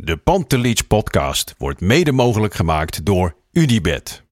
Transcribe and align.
De 0.00 0.16
Pantelich 0.16 0.86
podcast 0.86 1.54
wordt 1.56 1.80
mede 1.80 2.12
mogelijk 2.12 2.54
gemaakt 2.54 3.04
door 3.04 3.34
Unibed. 3.52 4.22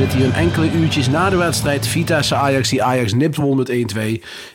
Zitten 0.00 0.18
hier 0.18 0.28
een 0.28 0.48
enkele 0.48 0.70
uurtjes 0.70 1.08
na 1.08 1.30
de 1.30 1.36
wedstrijd. 1.36 1.86
Vitesse 1.86 2.34
Ajax, 2.34 2.68
die 2.68 2.82
Ajax 2.82 3.12
nipt 3.12 3.36
won 3.36 3.56
met 3.56 3.70
1-2. 3.70 3.74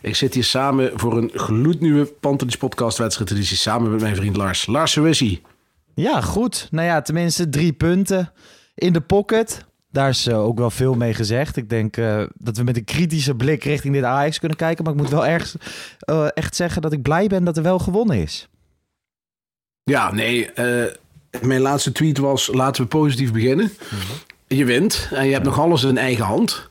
Ik 0.01 0.15
zit 0.15 0.33
hier 0.33 0.43
samen 0.43 0.91
voor 0.95 1.17
een 1.17 1.31
gloednieuwe 1.33 2.05
Pantelis 2.05 2.57
podcast 2.57 2.97
wedstrijdeditie. 2.97 3.57
Samen 3.57 3.91
met 3.91 4.01
mijn 4.01 4.15
vriend 4.15 4.35
Lars. 4.35 4.65
Lars, 4.65 4.95
hoe 4.95 5.09
is 5.09 5.19
hij? 5.19 5.41
Ja, 5.93 6.21
goed. 6.21 6.67
Nou 6.71 6.87
ja, 6.87 7.01
tenminste 7.01 7.49
drie 7.49 7.73
punten 7.73 8.31
in 8.75 8.93
de 8.93 9.01
pocket. 9.01 9.65
Daar 9.91 10.09
is 10.09 10.27
eh, 10.27 10.45
ook 10.45 10.57
wel 10.57 10.69
veel 10.69 10.93
mee 10.93 11.13
gezegd. 11.13 11.57
Ik 11.57 11.69
denk 11.69 11.97
eh, 11.97 12.23
dat 12.37 12.57
we 12.57 12.63
met 12.63 12.77
een 12.77 12.83
kritische 12.83 13.35
blik 13.35 13.63
richting 13.63 13.93
dit 13.93 14.03
Ajax 14.03 14.39
kunnen 14.39 14.57
kijken. 14.57 14.83
Maar 14.83 14.93
ik 14.93 14.99
moet 14.99 15.09
wel 15.09 15.25
erg, 15.35 15.55
eh, 15.99 16.27
echt 16.33 16.55
zeggen 16.55 16.81
dat 16.81 16.93
ik 16.93 17.01
blij 17.01 17.27
ben 17.27 17.43
dat 17.43 17.57
er 17.57 17.63
wel 17.63 17.79
gewonnen 17.79 18.17
is. 18.17 18.47
Ja, 19.83 20.13
nee. 20.13 20.49
mijn 21.41 21.61
laatste 21.61 21.91
tweet 21.91 22.17
was: 22.17 22.49
laten 22.53 22.83
we 22.83 22.87
positief 22.87 23.31
beginnen. 23.31 23.71
Je 24.47 24.65
wint 24.65 25.09
en 25.13 25.25
je 25.25 25.33
hebt 25.33 25.45
nog 25.45 25.59
alles 25.59 25.83
in 25.83 25.97
eigen 25.97 26.25
hand. 26.25 26.69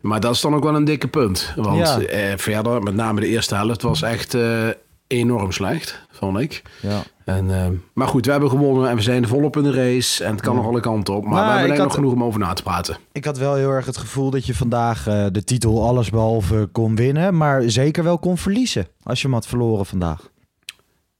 Maar 0.00 0.20
dat 0.20 0.34
is 0.34 0.40
dan 0.40 0.54
ook 0.54 0.64
wel 0.64 0.74
een 0.74 0.84
dikke 0.84 1.08
punt. 1.08 1.52
Want 1.56 1.78
Ja. 1.78 2.00
eh, 2.00 2.32
verder, 2.36 2.82
met 2.82 2.94
name 2.94 3.20
de 3.20 3.26
eerste 3.26 3.54
helft, 3.54 3.82
was 3.82 4.02
echt 4.02 4.34
eh, 4.34 4.68
enorm 5.06 5.52
slecht, 5.52 6.00
vond 6.10 6.38
ik. 6.38 6.62
Ja. 6.82 7.02
En, 7.24 7.50
eh, 7.64 7.66
maar 7.92 8.08
goed, 8.08 8.24
we 8.26 8.30
hebben 8.30 8.50
gewonnen 8.50 8.88
en 8.90 8.96
we 8.96 9.02
zijn 9.02 9.28
volop 9.28 9.56
in 9.56 9.62
de 9.62 9.72
race. 9.72 10.24
En 10.24 10.30
het 10.32 10.40
kan 10.40 10.56
nog 10.56 10.66
alle 10.66 10.80
kanten 10.80 11.14
op. 11.14 11.24
Maar 11.24 11.32
Nou, 11.32 11.46
we 11.46 11.52
hebben 11.58 11.76
ik 11.76 11.82
nog 11.82 11.94
genoeg 11.94 12.12
om 12.12 12.24
over 12.24 12.40
na 12.40 12.52
te 12.52 12.62
praten. 12.62 12.96
Ik 13.12 13.24
had 13.24 13.38
wel 13.38 13.54
heel 13.54 13.70
erg 13.70 13.86
het 13.86 13.96
gevoel 13.96 14.30
dat 14.30 14.46
je 14.46 14.54
vandaag 14.54 15.06
eh, 15.06 15.26
de 15.32 15.44
titel 15.44 15.86
allesbehalve 15.88 16.68
kon 16.72 16.96
winnen. 16.96 17.36
Maar 17.36 17.62
zeker 17.66 18.04
wel 18.04 18.18
kon 18.18 18.38
verliezen 18.38 18.86
als 19.02 19.18
je 19.20 19.24
hem 19.26 19.34
had 19.36 19.46
verloren 19.46 19.86
vandaag. 19.86 20.28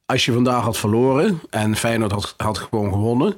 Als 0.06 0.24
je 0.24 0.32
vandaag 0.32 0.62
had 0.62 0.76
verloren 0.76 1.40
en 1.50 1.76
Feyenoord 1.76 2.12
had, 2.12 2.34
had 2.36 2.58
gewoon 2.58 2.92
gewonnen... 2.92 3.36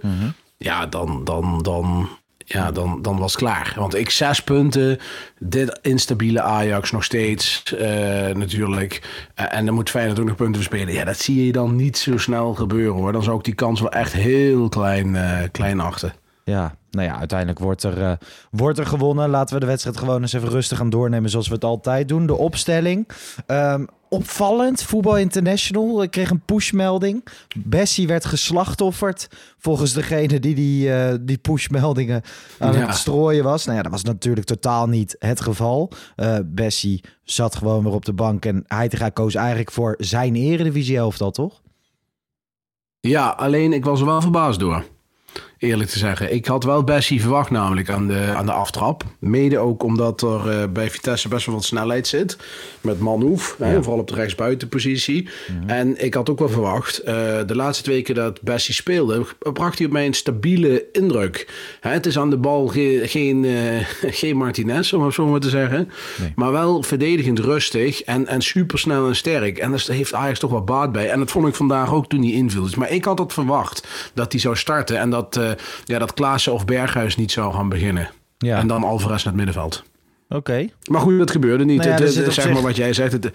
ja, 0.57 0.87
dan, 0.87 1.25
dan, 1.25 1.59
dan, 1.63 2.09
ja 2.49 2.73
dan, 2.73 3.03
dan 3.03 3.19
was 3.19 3.33
het 3.33 3.41
klaar. 3.41 3.73
Want 3.77 3.95
ik 3.95 4.11
zes 4.11 4.43
punten, 4.43 4.99
dit 5.39 5.79
instabiele 5.83 6.41
Ajax 6.41 6.91
nog 6.91 7.05
steeds 7.05 7.75
eh, 7.75 8.35
natuurlijk. 8.35 9.03
Eh, 9.35 9.57
en 9.57 9.67
dan 9.67 9.75
moet 9.75 9.91
Feyenoord 9.91 10.19
ook 10.21 10.27
nog 10.27 10.37
punten 10.37 10.63
verspelen. 10.63 10.95
Ja, 10.95 11.05
dat 11.05 11.19
zie 11.19 11.47
je 11.47 11.53
dan 11.53 11.77
niet 11.77 11.99
zo 11.99 12.19
snel 12.19 12.55
gebeuren 12.55 12.95
hoor. 12.95 13.13
Dan 13.13 13.23
zou 13.23 13.39
ik 13.39 13.45
die 13.45 13.55
kans 13.55 13.81
wel 13.81 13.93
echt 13.93 14.13
heel 14.13 14.69
klein, 14.69 15.17
eh, 15.17 15.49
klein 15.53 15.81
achten. 15.81 16.13
Ja, 16.45 16.75
nou 16.91 17.07
ja, 17.09 17.19
uiteindelijk 17.19 17.59
wordt 17.59 17.83
er, 17.83 18.19
wordt 18.51 18.79
er 18.79 18.87
gewonnen. 18.87 19.29
Laten 19.31 19.55
we 19.55 19.61
de 19.61 19.67
wedstrijd 19.67 19.97
gewoon 19.97 20.21
eens 20.21 20.33
even 20.33 20.49
rustig 20.49 20.79
gaan 20.79 20.91
doornemen 20.91 21.31
zoals 21.31 21.49
we 21.49 21.55
het 21.55 21.65
altijd 21.65 22.09
doen. 22.09 22.27
De 22.27 22.37
opstelling. 22.37 23.09
Ehm, 23.47 23.85
opvallend, 24.09 24.83
Voetbal 24.83 25.17
International. 25.19 26.03
Ik 26.03 26.11
kreeg 26.11 26.31
een 26.31 26.41
pushmelding. 26.45 27.25
Bessie 27.57 28.07
werd 28.07 28.25
geslachtofferd 28.25 29.29
volgens 29.59 29.93
degene 29.93 30.41
die 30.41 30.55
die, 30.55 30.93
eh, 30.95 31.15
die 31.21 31.39
pushmeldingen 31.39 32.23
aan 32.59 32.73
Ja. 32.73 32.87
het 32.87 32.97
strooien 32.97 33.45
was. 33.45 33.65
Nou 33.65 33.77
ja, 33.77 33.83
dat 33.83 33.93
was 33.93 34.03
natuurlijk 34.03 34.47
totaal 34.47 34.87
niet 34.89 35.17
het 35.19 35.41
geval. 35.41 35.91
Eh 36.17 36.39
Bessie 36.45 37.05
zat 37.25 37.57
gewoon 37.57 37.85
weer 37.85 37.93
op 37.93 38.05
de 38.05 38.13
bank 38.13 38.45
en 38.45 38.65
Heitinga 38.67 39.09
koos 39.09 39.35
eigenlijk 39.35 39.71
voor 39.73 39.95
zijn 39.99 40.35
eredivisie 40.35 40.97
elftal, 40.97 41.31
toch? 41.31 41.61
Ja, 43.01 43.29
alleen 43.29 43.73
ik 43.73 43.85
was 43.85 44.01
er 44.01 44.07
wel 44.07 44.21
verbaasd 44.21 44.59
door. 44.61 44.85
Eerlijk 45.59 45.91
te 45.91 45.99
zeggen. 45.99 46.35
Ik 46.35 46.47
had 46.47 46.65
wel 46.65 46.85
Bessie 46.85 47.21
verwacht 47.21 47.51
namelijk 47.51 47.91
aan 47.91 48.07
de, 48.07 48.33
aan 48.37 48.47
de 48.47 48.53
aftrap. 48.53 49.05
Mede 49.19 49.59
ook 49.59 49.83
omdat 49.83 50.23
er 50.23 50.49
eh, 50.51 50.69
bij 50.73 50.91
Vitesse 50.91 51.29
best 51.29 51.47
wel 51.47 51.55
wat 51.55 51.65
snelheid 51.65 52.07
zit. 52.07 52.37
Met 52.81 52.99
Manhoef, 52.99 53.57
hè, 53.59 53.83
vooral 53.83 54.01
op 54.01 54.09
de 54.09 54.15
rechtsbuitenpositie. 54.15 55.29
En 55.67 56.05
ik 56.05 56.15
had 56.15 56.31
ook 56.31 56.39
wel 56.39 56.49
verwacht, 56.49 56.99
eh, 56.99 57.15
de 57.47 57.55
laatste 57.57 57.83
twee 57.85 58.03
keer 58.03 58.15
dat 58.15 58.43
Bessie 58.43 58.75
speelde... 58.75 59.27
bracht 59.53 59.79
hij 59.79 59.87
op 59.87 59.93
mij 59.93 60.07
een 60.07 60.15
stabiele 60.15 60.85
indruk. 60.93 61.49
Hè, 61.81 61.91
het 61.91 62.07
is 62.07 62.19
aan 62.19 62.31
de 62.31 62.37
bal 62.39 62.67
ge- 62.67 63.03
geen, 63.05 63.45
eh, 63.45 63.53
geen 64.21 64.37
Martinez, 64.37 64.93
om 64.93 65.05
het 65.05 65.15
zo 65.15 65.27
maar 65.27 65.41
te 65.41 65.49
zeggen. 65.51 65.91
Maar 66.37 66.53
wel 66.53 66.83
verdedigend 66.83 67.39
rustig 67.39 68.03
en, 68.03 68.27
en 68.27 68.43
supersnel 68.43 69.09
en 69.09 69.17
sterk. 69.17 69.59
En 69.59 69.71
daar 69.71 69.85
heeft 69.87 70.15
Ajax 70.15 70.39
toch 70.39 70.51
wel 70.51 70.65
baat 70.65 70.93
bij. 70.93 71.11
En 71.11 71.19
dat 71.19 71.31
vond 71.31 71.49
ik 71.49 71.55
vandaag 71.55 71.93
ook 71.93 72.09
toen 72.09 72.23
hij 72.23 72.33
inviel. 72.33 72.63
Dus, 72.63 72.75
maar 72.75 72.91
ik 72.91 73.05
had 73.05 73.19
het 73.19 73.33
verwacht 73.33 73.87
dat 74.15 74.33
hij 74.33 74.41
zou 74.41 74.57
starten... 74.57 74.99
en 74.99 75.11
dat, 75.11 75.41
ja, 75.85 75.99
dat 75.99 76.15
Klaassen 76.15 76.53
of 76.53 76.65
Berghuis 76.65 77.17
niet 77.17 77.33
zou 77.33 77.55
gaan 77.55 77.69
beginnen. 77.69 78.11
Ja. 78.39 78.59
En 78.59 78.67
dan 78.67 78.85
Alvarez 78.85 79.25
naar 79.25 79.33
het 79.35 79.45
middenveld. 79.45 79.83
Oké. 80.29 80.69
Maar 80.91 81.01
goed, 81.01 81.19
dat 81.19 81.31
gebeurde 81.31 81.65
niet. 81.65 81.77
Nou 81.77 81.89
ja, 81.89 81.95
het, 81.95 82.01
er 82.01 82.07
het- 82.07 82.17
zit 82.17 82.27
op 82.27 82.33
zeg 82.33 82.45
zich- 82.45 82.53
maar 82.53 82.63
wat 82.63 82.77
jij 82.77 82.93
zegt, 82.93 83.13
het, 83.13 83.31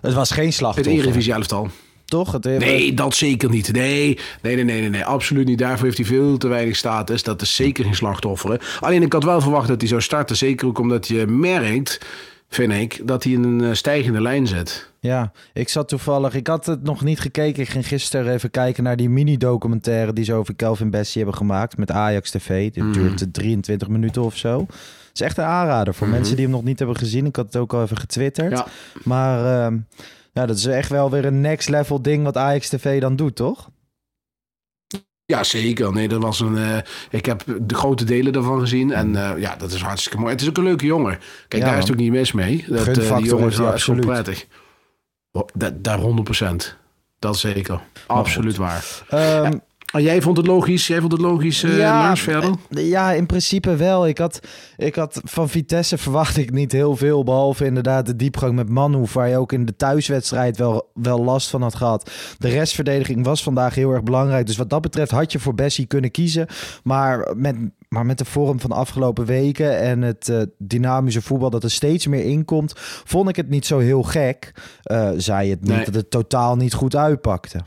Het 0.00 0.14
was 0.14 0.30
geen 0.30 0.44
het 0.46 0.54
slachtoffer. 0.54 0.92
Eredivisie 0.94 1.32
elftal. 1.32 1.68
Toch? 2.04 2.32
Het, 2.32 2.44
Nee, 2.44 2.94
dat 2.94 3.14
zeker 3.14 3.50
niet. 3.50 3.72
Nee, 3.72 4.18
nee, 4.42 4.54
nee, 4.54 4.64
nee, 4.64 4.80
nee, 4.80 4.88
nee, 4.90 5.04
absoluut 5.04 5.46
niet. 5.46 5.58
Daarvoor 5.58 5.84
heeft 5.84 5.96
hij 5.98 6.06
veel 6.06 6.36
te 6.38 6.48
weinig 6.48 6.76
status. 6.76 7.22
Dat 7.22 7.42
is 7.42 7.54
zeker 7.54 7.84
geen 7.84 7.94
slachtoffer. 7.94 8.60
Alleen 8.80 9.02
ik 9.02 9.12
had 9.12 9.24
wel 9.24 9.40
verwacht 9.40 9.68
dat 9.68 9.80
hij 9.80 9.88
zou 9.88 10.00
starten. 10.02 10.36
Zeker 10.36 10.66
ook 10.66 10.78
omdat 10.78 11.08
je 11.08 11.26
merkt, 11.26 11.98
vind 12.48 12.72
ik, 12.72 13.00
dat 13.04 13.24
hij 13.24 13.32
in 13.32 13.42
een 13.44 13.64
eh, 13.64 13.72
stijgende 13.74 14.20
lijn 14.20 14.46
zit. 14.46 14.87
Ja, 15.00 15.32
ik 15.52 15.68
zat 15.68 15.88
toevallig. 15.88 16.34
Ik 16.34 16.46
had 16.46 16.66
het 16.66 16.82
nog 16.82 17.02
niet 17.04 17.20
gekeken. 17.20 17.62
Ik 17.62 17.68
ging 17.68 17.86
gisteren 17.86 18.32
even 18.32 18.50
kijken 18.50 18.82
naar 18.82 18.96
die 18.96 19.08
mini-documentaire 19.08 20.12
die 20.12 20.24
ze 20.24 20.32
over 20.34 20.54
Kelvin 20.54 20.90
Bessie 20.90 21.22
hebben 21.22 21.38
gemaakt 21.38 21.76
met 21.76 21.90
Ajax 21.90 22.30
TV. 22.30 22.70
Dit 22.72 22.94
duurt 22.94 23.32
23 23.34 23.88
minuten 23.88 24.22
of 24.22 24.36
zo. 24.36 24.60
Het 24.60 25.10
is 25.14 25.20
echt 25.20 25.38
een 25.38 25.44
aanrader 25.44 25.94
voor 25.94 26.08
mensen 26.08 26.34
die 26.36 26.44
hem 26.44 26.54
nog 26.54 26.64
niet 26.64 26.78
hebben 26.78 26.96
gezien. 26.96 27.26
Ik 27.26 27.36
had 27.36 27.44
het 27.46 27.56
ook 27.56 27.72
al 27.72 27.82
even 27.82 27.96
getwitterd. 27.96 28.50
Ja. 28.52 28.66
Maar 29.04 29.64
ehm, 29.64 29.78
ja, 30.32 30.46
dat 30.46 30.56
is 30.56 30.66
echt 30.66 30.90
wel 30.90 31.10
weer 31.10 31.24
een 31.24 31.40
next 31.40 31.68
level 31.68 32.02
ding 32.02 32.24
wat 32.24 32.36
Ajax 32.36 32.68
TV 32.68 33.00
dan 33.00 33.16
doet, 33.16 33.36
toch? 33.36 33.70
Ja, 35.24 35.44
zeker. 35.44 35.92
Nee, 35.92 36.08
dat 36.08 36.22
was 36.22 36.40
een. 36.40 36.56
eh, 36.56 36.76
ik 37.10 37.26
heb 37.26 37.44
de 37.60 37.74
grote 37.74 38.04
delen 38.04 38.32
daarvan 38.32 38.60
gezien. 38.60 38.92
En 38.92 39.16
eh, 39.16 39.40
ja, 39.40 39.56
dat 39.56 39.72
is 39.72 39.80
hartstikke 39.80 40.18
mooi. 40.18 40.32
Het 40.32 40.40
is 40.40 40.48
ook 40.48 40.56
een 40.56 40.62
leuke 40.64 40.86
jongen. 40.86 41.18
Kijk, 41.48 41.62
Ja, 41.62 41.68
daar 41.68 41.78
is 41.78 41.82
het 41.84 41.92
ook 41.92 41.98
niet 42.00 42.10
mis 42.10 42.32
mee. 42.32 42.64
Dat, 42.68 42.80
Gunfactor 42.80 43.16
die 43.16 43.26
jongen 43.26 43.48
is, 43.48 43.60
absoluut. 43.60 44.06
prettig. 44.06 44.46
Dat, 45.32 45.74
daar 45.74 45.98
100%. 46.00 46.76
Dat 47.18 47.36
zeker. 47.38 47.80
Absoluut 48.06 48.56
waar. 48.56 48.84
En 49.92 50.02
jij 50.02 50.22
vond 50.22 50.36
het 50.36 50.46
logisch? 50.46 50.86
Jij 50.86 51.00
vond 51.00 51.12
het 51.12 51.20
logisch, 51.20 51.62
eh 51.62 51.76
Lars, 51.76 52.20
verder? 52.20 52.54
eh, 52.70 52.88
Ja, 52.88 53.12
in 53.12 53.26
principe 53.26 53.76
wel. 53.76 54.06
Ik 54.08 54.18
had, 54.18 54.40
ik 54.76 54.94
had 54.94 55.20
van 55.24 55.48
Vitesse 55.48 55.98
verwacht 55.98 56.36
ik 56.36 56.50
niet 56.50 56.72
heel 56.72 56.96
veel. 56.96 57.24
Behalve 57.24 57.64
inderdaad 57.64 58.06
de 58.06 58.16
diepgang 58.16 58.54
met 58.54 58.68
Manu. 58.68 59.04
Waar 59.12 59.28
je 59.28 59.36
ook 59.36 59.52
in 59.52 59.64
de 59.64 59.76
thuiswedstrijd 59.76 60.56
wel, 60.56 60.90
wel 60.94 61.24
last 61.24 61.48
van 61.50 61.62
had 61.62 61.74
gehad. 61.74 62.10
De 62.38 62.48
restverdediging 62.48 63.24
was 63.24 63.42
vandaag 63.42 63.74
heel 63.74 63.90
erg 63.92 64.02
belangrijk. 64.02 64.46
Dus 64.46 64.56
wat 64.56 64.70
dat 64.70 64.80
betreft 64.80 65.10
had 65.10 65.32
je 65.32 65.38
voor 65.38 65.54
Bessie 65.54 65.86
kunnen 65.86 66.10
kiezen. 66.10 66.46
Maar 66.82 67.32
met, 67.36 67.56
maar 67.88 68.06
met 68.06 68.18
de 68.18 68.24
vorm 68.24 68.60
van 68.60 68.70
de 68.70 68.76
afgelopen 68.76 69.24
weken. 69.26 69.78
En 69.78 70.02
het 70.02 70.28
eh, 70.28 70.42
dynamische 70.58 71.22
voetbal 71.22 71.50
dat 71.50 71.64
er 71.64 71.70
steeds 71.70 72.06
meer 72.06 72.24
inkomt. 72.24 72.72
Vond 73.04 73.28
ik 73.28 73.36
het 73.36 73.48
niet 73.48 73.66
zo 73.66 73.78
heel 73.78 74.02
gek. 74.02 74.52
eh, 74.82 75.10
zei 75.16 75.50
het 75.50 75.60
niet 75.60 75.70
Nee. 75.70 75.84
dat 75.84 75.94
het 75.94 76.10
totaal 76.10 76.56
niet 76.56 76.74
goed 76.74 76.96
uitpakte. 76.96 77.60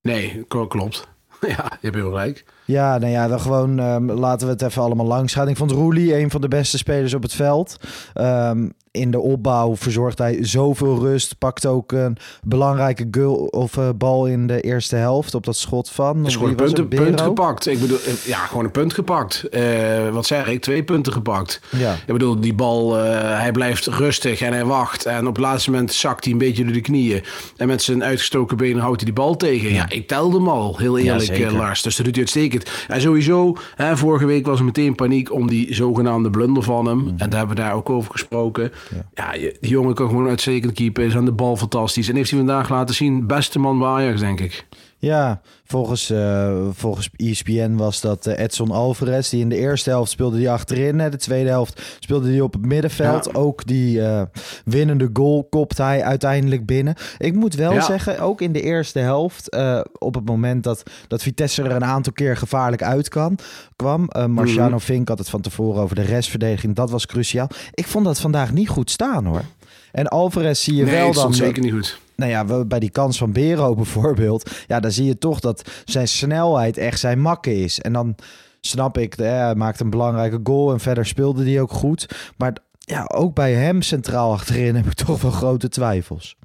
Nee, 0.00 0.44
kl- 0.48 0.62
klopt. 0.66 1.08
ja, 1.40 1.64
je 1.70 1.78
hebt 1.80 1.94
heel 1.94 2.08
gelijk. 2.08 2.44
Ja, 2.64 2.98
nou 2.98 3.12
ja, 3.12 3.28
dan 3.28 3.40
gewoon 3.40 3.78
ehm, 3.78 4.10
laten 4.10 4.46
we 4.46 4.52
het 4.52 4.62
even 4.62 4.82
allemaal 4.82 5.06
langs 5.06 5.32
gaan. 5.32 5.48
Ik 5.48 5.56
vond 5.56 5.70
Roelie 5.70 6.18
een 6.18 6.30
van 6.30 6.40
de 6.40 6.48
beste 6.48 6.78
spelers 6.78 7.14
op 7.14 7.22
het 7.22 7.34
veld. 7.34 7.76
Ehm, 8.14 8.66
in 8.92 9.10
de 9.10 9.20
opbouw 9.20 9.76
verzorgt 9.76 10.18
hij 10.18 10.38
zoveel 10.40 10.98
rust. 10.98 11.38
Pakt 11.38 11.66
ook 11.66 11.92
een 11.92 12.16
belangrijke 12.42 13.06
goal 13.10 13.34
of 13.34 13.76
uh, 13.76 13.88
bal 13.96 14.26
in 14.26 14.46
de 14.46 14.60
eerste 14.60 14.96
helft 14.96 15.34
op 15.34 15.44
dat 15.44 15.56
schot 15.56 15.90
van. 15.90 16.26
Is 16.26 16.34
gewoon 16.34 16.48
een 16.48 16.56
punt, 16.56 16.88
punt, 16.88 17.20
gepakt. 17.20 17.66
Ik 17.66 17.80
bedoel, 17.80 17.98
eh, 18.06 18.12
ja, 18.26 18.38
gewoon 18.38 18.64
een 18.64 18.70
punt 18.70 18.94
gepakt. 18.94 19.44
Uh, 19.50 20.08
wat 20.08 20.26
zeg 20.26 20.46
ik? 20.46 20.60
Twee 20.60 20.84
punten 20.84 21.12
gepakt. 21.12 21.60
Ja. 21.70 21.92
Ik 21.92 22.12
bedoel, 22.12 22.40
die 22.40 22.54
bal, 22.54 22.98
uh, 22.98 23.04
hij 23.38 23.52
blijft 23.52 23.86
rustig 23.86 24.40
en 24.40 24.52
hij 24.52 24.64
wacht. 24.64 25.06
En 25.06 25.26
op 25.26 25.34
het 25.34 25.44
laatste 25.44 25.70
moment 25.70 25.92
zakt 25.92 26.24
hij 26.24 26.32
een 26.32 26.38
beetje 26.38 26.64
door 26.64 26.72
de 26.72 26.80
knieën. 26.80 27.24
En 27.56 27.66
met 27.66 27.82
zijn 27.82 28.04
uitgestoken 28.04 28.56
benen 28.56 28.82
houdt 28.82 28.96
hij 28.96 29.04
die 29.04 29.22
bal 29.22 29.36
tegen. 29.36 29.68
Ja, 29.68 29.74
ja 29.74 29.90
ik 29.90 30.08
telde 30.08 30.36
hem 30.36 30.48
al, 30.48 30.78
heel 30.78 30.98
eerlijk, 30.98 31.36
ja, 31.36 31.50
Lars. 31.50 31.82
Dus 31.82 31.96
dat 31.96 32.04
doet 32.04 32.14
hij 32.14 32.24
uitstekend. 32.24 32.51
En 32.88 33.00
sowieso, 33.00 33.56
hè, 33.74 33.96
vorige 33.96 34.26
week 34.26 34.46
was 34.46 34.58
er 34.58 34.64
meteen 34.64 34.94
paniek 34.94 35.32
om 35.32 35.48
die 35.48 35.74
zogenaamde 35.74 36.30
blunder 36.30 36.62
van 36.62 36.86
hem. 36.86 36.98
Mm. 36.98 37.08
En 37.08 37.30
daar 37.30 37.38
hebben 37.38 37.56
we 37.56 37.62
daar 37.62 37.74
ook 37.74 37.90
over 37.90 38.10
gesproken. 38.10 38.72
Ja, 39.14 39.32
ja 39.34 39.50
die 39.60 39.70
jongen 39.70 39.94
kan 39.94 40.08
gewoon 40.08 40.28
uitstekend 40.28 40.72
keeper. 40.72 41.04
Is 41.04 41.16
aan 41.16 41.24
de 41.24 41.32
bal 41.32 41.56
fantastisch. 41.56 42.08
En 42.08 42.16
heeft 42.16 42.30
hij 42.30 42.38
vandaag 42.38 42.68
laten 42.68 42.94
zien, 42.94 43.26
beste 43.26 43.58
man 43.58 43.78
bij 43.78 43.88
Ajax, 43.88 44.20
denk 44.20 44.40
ik. 44.40 44.66
Ja, 45.02 45.40
volgens, 45.64 46.10
uh, 46.10 46.68
volgens 46.72 47.10
ESPN 47.16 47.74
was 47.74 48.00
dat 48.00 48.26
uh, 48.26 48.38
Edson 48.38 48.70
Alvarez. 48.70 49.30
Die 49.30 49.40
in 49.40 49.48
de 49.48 49.56
eerste 49.56 49.90
helft 49.90 50.10
speelde 50.10 50.36
die 50.36 50.50
achterin. 50.50 50.98
Hè. 50.98 51.10
De 51.10 51.16
tweede 51.16 51.48
helft 51.48 51.96
speelde 51.98 52.30
hij 52.30 52.40
op 52.40 52.52
het 52.52 52.66
middenveld. 52.66 53.24
Ja. 53.24 53.32
Ook 53.32 53.66
die 53.66 53.98
uh, 53.98 54.22
winnende 54.64 55.10
goal 55.12 55.44
kopt 55.44 55.78
hij 55.78 56.02
uiteindelijk 56.02 56.66
binnen. 56.66 56.94
Ik 57.18 57.34
moet 57.34 57.54
wel 57.54 57.72
ja. 57.72 57.80
zeggen, 57.80 58.20
ook 58.20 58.40
in 58.40 58.52
de 58.52 58.62
eerste 58.62 58.98
helft... 58.98 59.56
op 59.98 60.14
het 60.14 60.24
moment 60.24 60.64
dat, 60.64 60.82
dat 61.08 61.22
Vitesse 61.22 61.62
er 61.62 61.72
een 61.72 61.84
aantal 61.84 62.12
keer 62.12 62.36
gevaarlijk 62.36 62.82
uit 62.82 63.08
kan, 63.08 63.38
kwam... 63.76 64.08
Marciano 64.28 64.64
mm 64.64 64.70
-hmm. 64.70 64.80
Vink 64.80 65.08
had 65.08 65.18
het 65.18 65.30
van 65.30 65.40
tevoren 65.40 65.82
over 65.82 65.96
de 65.96 66.02
restverdediging. 66.02 66.74
Dat 66.74 66.90
was 66.90 67.06
cruciaal. 67.06 67.48
Ik 67.74 67.86
vond 67.86 68.04
dat 68.04 68.20
vandaag 68.20 68.52
niet 68.52 68.68
goed 68.68 68.90
staan, 68.90 69.24
hoor. 69.24 69.42
En 69.92 70.08
Alvarez 70.08 70.62
zie 70.62 70.74
je 70.74 70.84
nee, 70.84 70.94
wel 70.94 71.12
dan... 71.12 71.34
zeker 71.34 71.62
niet 71.62 71.72
goed 71.72 72.00
nou 72.22 72.30
ja, 72.30 72.64
bij 72.64 72.78
die 72.78 72.90
kans 72.90 73.18
van 73.18 73.32
Bero 73.32 73.74
bijvoorbeeld. 73.74 74.50
Ja, 74.66 74.80
dan 74.80 74.90
zie 74.90 75.04
je 75.04 75.18
toch 75.18 75.40
dat 75.40 75.70
zijn 75.84 76.08
snelheid 76.08 76.76
echt 76.76 77.00
zijn 77.00 77.20
makke 77.20 77.54
is. 77.54 77.80
En 77.80 77.92
dan 77.92 78.14
snap 78.60 78.98
ik, 78.98 79.14
hij 79.16 79.54
maakt 79.54 79.80
een 79.80 79.90
belangrijke 79.90 80.40
goal 80.42 80.72
en 80.72 80.80
verder 80.80 81.06
speelde 81.06 81.44
hij 81.44 81.60
ook 81.60 81.72
goed. 81.72 82.30
Maar 82.36 82.56
ja, 82.78 83.04
ook 83.14 83.34
bij 83.34 83.52
hem 83.52 83.82
centraal 83.82 84.32
achterin 84.32 84.74
heb 84.74 84.86
ik 84.86 84.94
toch 84.94 85.22
wel 85.22 85.30
grote 85.30 85.68
twijfels. 85.68 86.36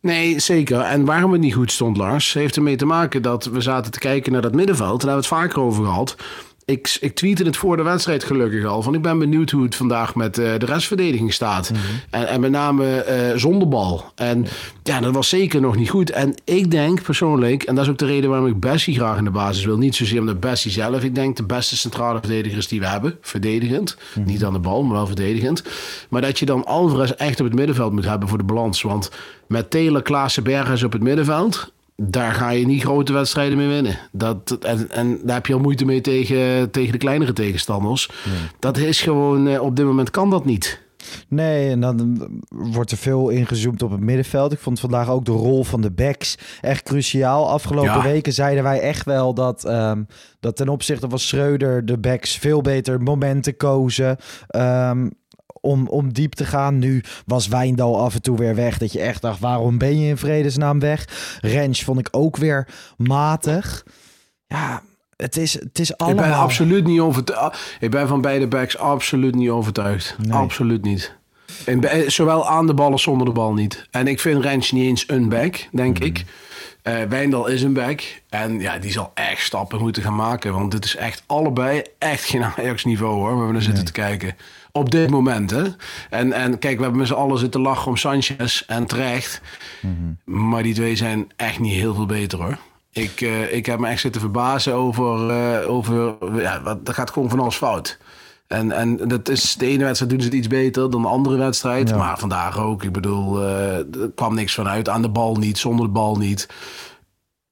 Nee, 0.00 0.38
zeker. 0.38 0.80
En 0.80 1.04
waarom 1.04 1.32
het 1.32 1.40
niet 1.40 1.54
goed 1.54 1.72
stond, 1.72 1.96
Lars, 1.96 2.32
heeft 2.32 2.56
ermee 2.56 2.76
te 2.76 2.86
maken 2.86 3.22
dat 3.22 3.44
we 3.44 3.60
zaten 3.60 3.92
te 3.92 3.98
kijken 3.98 4.32
naar 4.32 4.42
dat 4.42 4.54
middenveld. 4.54 5.00
En 5.00 5.06
daar 5.06 5.14
hebben 5.14 5.30
we 5.30 5.36
het 5.36 5.48
vaker 5.48 5.62
over 5.62 5.84
gehad 5.84 6.16
ik, 6.70 6.96
ik 7.00 7.14
tweette 7.14 7.44
het 7.44 7.56
voor 7.56 7.76
de 7.76 7.82
wedstrijd 7.82 8.24
gelukkig 8.24 8.64
al. 8.64 8.82
Van 8.82 8.94
ik 8.94 9.02
ben 9.02 9.18
benieuwd 9.18 9.50
hoe 9.50 9.62
het 9.62 9.74
vandaag 9.74 10.14
met 10.14 10.38
uh, 10.38 10.58
de 10.58 10.66
restverdediging 10.66 11.32
staat. 11.32 11.70
Mm 11.70 11.76
-hmm. 11.76 12.00
en, 12.10 12.28
en, 12.28 12.40
met 12.40 12.50
name 12.50 13.06
uh, 13.08 13.38
zonder 13.38 13.68
bal. 13.68 14.12
En 14.14 14.46
ja, 14.82 15.00
dat 15.00 15.14
was 15.14 15.28
zeker 15.28 15.60
nog 15.60 15.76
niet 15.76 15.90
goed. 15.90 16.10
En 16.10 16.34
ik 16.44 16.70
denk 16.70 17.02
persoonlijk, 17.02 17.62
en 17.62 17.74
dat 17.74 17.84
is 17.84 17.90
ook 17.90 17.98
de 17.98 18.06
reden 18.06 18.30
waarom 18.30 18.48
ik 18.48 18.60
Bessie 18.60 18.94
graag 18.94 19.18
in 19.18 19.24
de 19.24 19.30
basis 19.30 19.64
wil. 19.64 19.78
Niet 19.78 19.94
zozeer 19.94 20.20
om 20.20 20.26
de 20.26 20.34
Bessie 20.34 20.70
zelf. 20.70 21.02
Ik 21.02 21.14
denk 21.14 21.36
de 21.36 21.44
beste 21.44 21.76
centrale 21.76 22.18
verdedigers 22.18 22.68
die 22.68 22.80
we 22.80 22.86
hebben. 22.86 23.18
Verdedigend. 23.20 23.96
Mm 23.96 24.22
-hmm. 24.22 24.32
Niet 24.32 24.44
aan 24.44 24.52
de 24.52 24.58
bal, 24.58 24.82
maar 24.82 24.96
wel 24.96 25.06
verdedigend. 25.06 25.62
Maar 26.08 26.20
dat 26.20 26.38
je 26.38 26.46
dan 26.46 26.64
Alvarez 26.64 27.10
echt 27.10 27.40
op 27.40 27.46
het 27.46 27.54
middenveld 27.54 27.92
moet 27.92 28.04
hebben 28.04 28.28
voor 28.28 28.38
de 28.38 28.44
balans. 28.44 28.82
Want 28.82 29.10
met 29.46 29.70
Taylor, 29.70 30.02
Klaassen, 30.02 30.42
Bergers 30.42 30.82
op 30.82 30.92
het 30.92 31.02
middenveld 31.02 31.72
daar 32.02 32.32
ga 32.32 32.50
je 32.50 32.66
niet 32.66 32.82
grote 32.82 33.12
wedstrijden 33.12 33.58
mee 33.58 33.68
winnen. 33.68 33.98
Dat, 34.12 34.58
en, 34.60 34.90
en 34.90 35.20
daar 35.24 35.34
heb 35.34 35.46
je 35.46 35.54
al 35.54 35.60
moeite 35.60 35.84
mee 35.84 36.00
tegen, 36.00 36.70
tegen 36.70 36.92
de 36.92 36.98
kleinere 36.98 37.32
tegenstanders. 37.32 38.10
Nee. 38.24 38.48
Dat 38.58 38.76
is 38.76 39.00
gewoon, 39.00 39.48
eh, 39.48 39.62
op 39.62 39.76
dit 39.76 39.84
moment 39.84 40.10
kan 40.10 40.30
dat 40.30 40.44
niet. 40.44 40.88
Nee, 41.28 41.70
en 41.70 41.80
dan 41.80 42.28
wordt 42.48 42.90
er 42.90 42.96
veel 42.96 43.28
ingezoomd 43.28 43.82
op 43.82 43.90
het 43.90 44.00
middenveld. 44.00 44.52
Ik 44.52 44.58
vond 44.58 44.80
vandaag 44.80 45.08
ook 45.08 45.24
de 45.24 45.32
rol 45.32 45.64
van 45.64 45.80
de 45.80 45.90
backs 45.90 46.38
echt 46.60 46.82
cruciaal. 46.82 47.50
Afgelopen 47.50 47.90
ja. 47.90 48.02
weken 48.02 48.32
zeiden 48.32 48.62
wij 48.62 48.80
echt 48.80 49.04
wel 49.04 49.34
dat, 49.34 49.68
um, 49.68 50.06
dat 50.40 50.56
ten 50.56 50.68
opzichte 50.68 51.08
van 51.08 51.18
Schreuder 51.18 51.86
de 51.86 51.98
backs 51.98 52.36
veel 52.36 52.60
beter 52.60 53.00
momenten 53.02 53.56
kozen. 53.56 54.16
Um, 54.56 55.10
om, 55.60 55.88
om 55.88 56.12
diep 56.12 56.32
te 56.32 56.44
gaan. 56.44 56.78
Nu 56.78 57.02
was 57.26 57.48
Wijndal 57.48 58.00
af 58.00 58.14
en 58.14 58.22
toe 58.22 58.36
weer 58.36 58.54
weg. 58.54 58.78
Dat 58.78 58.92
je 58.92 59.00
echt 59.00 59.22
dacht, 59.22 59.40
waarom 59.40 59.78
ben 59.78 60.00
je 60.00 60.08
in 60.08 60.16
vredesnaam 60.16 60.80
weg? 60.80 61.04
Rens 61.40 61.84
vond 61.84 61.98
ik 61.98 62.08
ook 62.10 62.36
weer 62.36 62.68
matig. 62.96 63.84
Ja, 64.46 64.82
het 65.16 65.36
is, 65.36 65.52
het 65.52 65.78
is 65.78 65.96
allemaal... 65.96 66.24
Ik 66.24 66.30
ben 66.30 66.38
absoluut 66.38 66.86
niet 66.86 67.00
overtuigd. 67.00 67.76
Ik 67.80 67.90
ben 67.90 68.08
van 68.08 68.20
beide 68.20 68.46
backs 68.46 68.78
absoluut 68.78 69.34
niet 69.34 69.50
overtuigd. 69.50 70.16
Nee. 70.18 70.32
Absoluut 70.32 70.82
niet. 70.82 71.18
En, 71.64 72.10
zowel 72.12 72.48
aan 72.48 72.66
de 72.66 72.74
bal 72.74 72.92
als 72.92 73.02
zonder 73.02 73.26
de 73.26 73.32
bal 73.32 73.52
niet. 73.52 73.86
En 73.90 74.06
ik 74.06 74.20
vind 74.20 74.44
Rens 74.44 74.72
niet 74.72 74.84
eens 74.84 75.04
een 75.06 75.28
back, 75.28 75.68
denk 75.72 75.98
mm. 75.98 76.06
ik. 76.06 76.24
Uh, 76.82 77.02
Wijndal 77.08 77.46
is 77.46 77.62
een 77.62 77.72
back. 77.72 78.22
En 78.28 78.60
ja, 78.60 78.78
die 78.78 78.92
zal 78.92 79.12
echt 79.30 79.42
stappen 79.42 79.80
moeten 79.80 80.02
gaan 80.02 80.14
maken. 80.14 80.52
Want 80.52 80.70
dit 80.70 80.84
is 80.84 80.96
echt 80.96 81.22
allebei 81.26 81.82
echt 81.98 82.24
geen 82.24 82.44
Ajax-niveau 82.56 83.14
hoor. 83.14 83.36
Waar 83.36 83.46
we 83.46 83.52
naar 83.52 83.62
zitten 83.62 83.84
nee. 83.84 83.92
te 83.92 84.00
kijken. 84.00 84.36
Op 84.72 84.90
dit 84.90 85.10
moment, 85.10 85.50
hè. 85.50 85.62
En, 86.10 86.32
en 86.32 86.58
kijk, 86.58 86.76
we 86.76 86.82
hebben 86.82 86.98
met 87.00 87.08
z'n 87.08 87.14
allen 87.14 87.38
zitten 87.38 87.60
lachen 87.60 87.86
om 87.86 87.96
Sanchez 87.96 88.62
en 88.66 88.86
terecht. 88.86 89.40
Mm 89.80 89.96
-hmm. 90.24 90.48
Maar 90.48 90.62
die 90.62 90.74
twee 90.74 90.96
zijn 90.96 91.30
echt 91.36 91.58
niet 91.58 91.74
heel 91.74 91.94
veel 91.94 92.06
beter, 92.06 92.42
hoor. 92.42 92.58
Ik, 92.92 93.20
uh, 93.20 93.54
ik 93.54 93.66
heb 93.66 93.78
me 93.78 93.88
echt 93.88 94.00
zitten 94.00 94.20
verbazen 94.20 94.74
over... 94.74 95.30
Uh, 95.30 95.70
over 95.70 96.14
ja, 96.40 96.62
wat, 96.62 96.88
er 96.88 96.94
gaat 96.94 97.10
gewoon 97.10 97.30
van 97.30 97.40
alles 97.40 97.56
fout. 97.56 97.98
En, 98.46 98.72
en 98.72 98.96
dat 98.96 99.28
is, 99.28 99.54
de 99.54 99.66
ene 99.66 99.84
wedstrijd 99.84 100.12
doen 100.12 100.20
ze 100.20 100.26
het 100.26 100.36
iets 100.36 100.46
beter 100.46 100.90
dan 100.90 101.02
de 101.02 101.08
andere 101.08 101.36
wedstrijd. 101.36 101.88
Ja. 101.88 101.96
Maar 101.96 102.18
vandaag 102.18 102.58
ook. 102.58 102.82
Ik 102.82 102.92
bedoel, 102.92 103.42
uh, 103.42 103.76
er 103.76 104.10
kwam 104.14 104.34
niks 104.34 104.54
vanuit. 104.54 104.88
Aan 104.88 105.02
de 105.02 105.08
bal 105.08 105.36
niet, 105.36 105.58
zonder 105.58 105.86
de 105.86 105.92
bal 105.92 106.16
niet. 106.16 106.48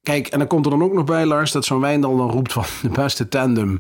Kijk, 0.09 0.27
en 0.27 0.39
dan 0.39 0.49
komt 0.49 0.65
er 0.65 0.71
dan 0.71 0.83
ook 0.83 0.93
nog 0.93 1.05
bij, 1.05 1.27
Lars... 1.27 1.53
dat 1.53 1.65
zo'n 1.65 1.81
Wijndal 1.81 2.17
dan 2.17 2.31
roept 2.31 2.53
van 2.53 2.65
de 2.83 2.89
beste 2.89 3.29
tandem... 3.29 3.79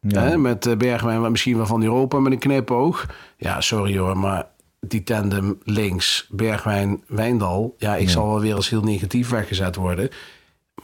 Ja. 0.00 0.22
Hè, 0.22 0.36
met 0.36 0.78
Bergwijn 0.78 1.30
misschien 1.30 1.56
wel 1.56 1.66
van 1.66 1.82
Europa 1.82 2.18
met 2.18 2.32
een 2.32 2.38
knipoog. 2.38 3.06
Ja, 3.36 3.60
sorry 3.60 3.98
hoor, 3.98 4.18
maar 4.18 4.46
die 4.80 5.02
tandem 5.02 5.58
links, 5.62 6.26
Bergwijn, 6.30 7.02
Wijndal... 7.06 7.74
Ja, 7.76 7.96
ik 7.96 8.06
ja. 8.06 8.10
zal 8.10 8.26
wel 8.26 8.40
weer 8.40 8.54
als 8.54 8.68
heel 8.68 8.82
negatief 8.82 9.28
weggezet 9.28 9.76
worden. 9.76 10.08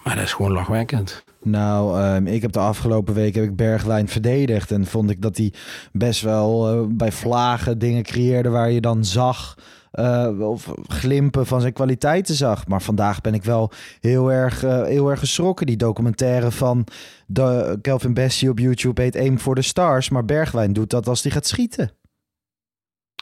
Maar 0.03 0.15
dat 0.15 0.25
is 0.25 0.33
gewoon 0.33 0.53
lachwekkend. 0.53 1.25
Nou, 1.43 2.03
um, 2.03 2.27
ik 2.27 2.43
heb 2.43 2.53
de 2.53 2.59
afgelopen 2.59 3.15
week 3.15 3.35
heb 3.35 3.45
ik 3.45 3.57
Bergwijn 3.57 4.09
verdedigd. 4.09 4.71
En 4.71 4.87
vond 4.87 5.11
ik 5.11 5.23
dat 5.23 5.37
hij 5.37 5.53
best 5.93 6.23
wel 6.23 6.75
uh, 6.75 6.87
bij 6.89 7.13
vlagen 7.13 7.79
dingen 7.79 8.03
creëerde 8.03 8.49
waar 8.49 8.71
je 8.71 8.81
dan 8.81 9.05
zag... 9.05 9.57
Uh, 9.95 10.49
of 10.51 10.73
glimpen 10.89 11.47
van 11.47 11.61
zijn 11.61 11.73
kwaliteiten 11.73 12.35
zag. 12.35 12.67
Maar 12.67 12.83
vandaag 12.83 13.21
ben 13.21 13.35
ik 13.35 13.45
wel 13.45 13.71
heel 14.01 14.33
erg, 14.33 14.65
uh, 14.65 14.83
heel 14.83 15.11
erg 15.11 15.19
geschrokken. 15.19 15.67
Die 15.67 15.77
documentaire 15.77 16.51
van 16.51 16.87
de 17.27 17.79
Kelvin 17.83 18.15
Bessie 18.15 18.51
op 18.51 18.59
YouTube 18.59 19.03
heet 19.03 19.17
Aim 19.17 19.39
for 19.39 19.55
the 19.55 19.63
Stars. 19.63 20.09
Maar 20.09 20.25
Bergwijn 20.25 20.73
doet 20.73 20.91
dat 20.91 21.09
als 21.09 21.23
hij 21.23 21.33
gaat 21.33 21.47
schieten. 21.47 21.91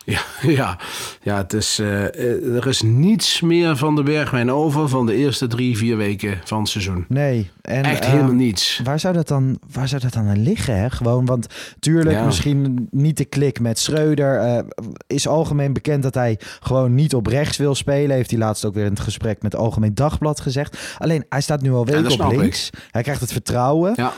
Ja, 0.05 0.21
ja, 0.59 0.79
ja 1.23 1.37
het 1.37 1.53
is, 1.53 1.81
uh, 1.81 2.57
er 2.57 2.67
is 2.67 2.83
niets 2.83 3.41
meer 3.41 3.77
van 3.77 3.97
de 3.97 4.03
Bergwijn 4.03 4.51
over 4.51 4.89
van 4.89 5.07
de 5.07 5.15
eerste 5.15 5.47
drie, 5.47 5.77
vier 5.77 5.97
weken 5.97 6.41
van 6.45 6.59
het 6.59 6.69
seizoen. 6.69 7.05
Nee. 7.09 7.51
En, 7.63 7.85
Echt 7.85 8.05
helemaal 8.05 8.31
uh, 8.31 8.37
niets. 8.37 8.81
Waar 8.85 9.01
zou 9.01 9.15
dat 9.15 9.29
dan, 9.29 9.59
waar 9.73 9.89
zou 9.89 10.03
dat 10.03 10.13
dan 10.13 10.29
aan 10.29 10.43
liggen? 10.43 10.79
Hè? 10.79 10.91
Gewoon, 10.91 11.27
want 11.27 11.47
tuurlijk 11.79 12.17
ja. 12.17 12.25
misschien 12.25 12.89
niet 12.91 13.17
de 13.17 13.25
klik 13.25 13.61
met 13.61 13.79
Schreuder. 13.79 14.45
Uh, 14.45 14.59
is 15.07 15.29
algemeen 15.29 15.73
bekend 15.73 16.03
dat 16.03 16.15
hij 16.15 16.39
gewoon 16.61 16.95
niet 16.95 17.15
op 17.15 17.27
rechts 17.27 17.57
wil 17.57 17.75
spelen. 17.75 18.17
Heeft 18.17 18.31
hij 18.31 18.39
laatst 18.39 18.65
ook 18.65 18.75
weer 18.75 18.85
in 18.85 18.91
het 18.91 19.01
gesprek 19.01 19.43
met 19.43 19.53
het 19.53 19.61
Algemeen 19.61 19.95
Dagblad 19.95 20.41
gezegd. 20.41 20.97
Alleen, 20.99 21.25
hij 21.29 21.41
staat 21.41 21.63
nu 21.63 21.73
al 21.73 21.87
weken 21.87 22.21
op 22.21 22.33
links. 22.33 22.69
Ik. 22.69 22.89
Hij 22.91 23.03
krijgt 23.03 23.21
het 23.21 23.33
vertrouwen. 23.33 23.93
Ja. 23.97 24.13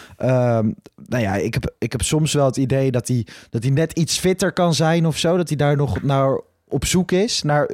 nou 1.07 1.23
ja, 1.23 1.35
ik 1.35 1.55
heb, 1.55 1.75
ik 1.79 1.93
heb 1.93 2.03
soms 2.03 2.33
wel 2.33 2.47
het 2.47 2.57
idee 2.57 2.91
dat 2.91 3.09
hij, 3.09 3.27
dat 3.51 3.63
hij 3.63 3.73
net 3.73 3.93
iets 3.93 4.19
fitter 4.19 4.53
kan 4.53 4.75
zijn 4.75 5.07
of 5.07 5.19
zo. 5.19 5.37
Dat 5.37 5.49
hij 5.49 5.57
daar 5.57 5.74
nog 5.77 6.03
naar 6.03 6.41
op 6.69 6.85
zoek 6.85 7.13
is 7.13 7.43
naar 7.43 7.71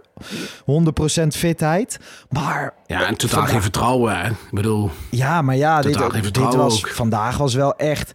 100% 1.22 1.26
fitheid. 1.28 1.98
Maar 2.28 2.74
ja, 2.86 3.06
en 3.06 3.16
totaal 3.16 3.46
geen 3.46 3.62
vertrouwen. 3.62 4.20
Hè? 4.20 4.28
Ik 4.30 4.50
bedoel, 4.50 4.90
ja, 5.10 5.42
maar 5.42 5.56
ja, 5.56 5.80
dit, 5.80 6.34
dit 6.34 6.54
was 6.54 6.84
ook. 6.84 6.90
vandaag 6.90 7.36
was 7.36 7.54
wel 7.54 7.76
echt 7.76 8.12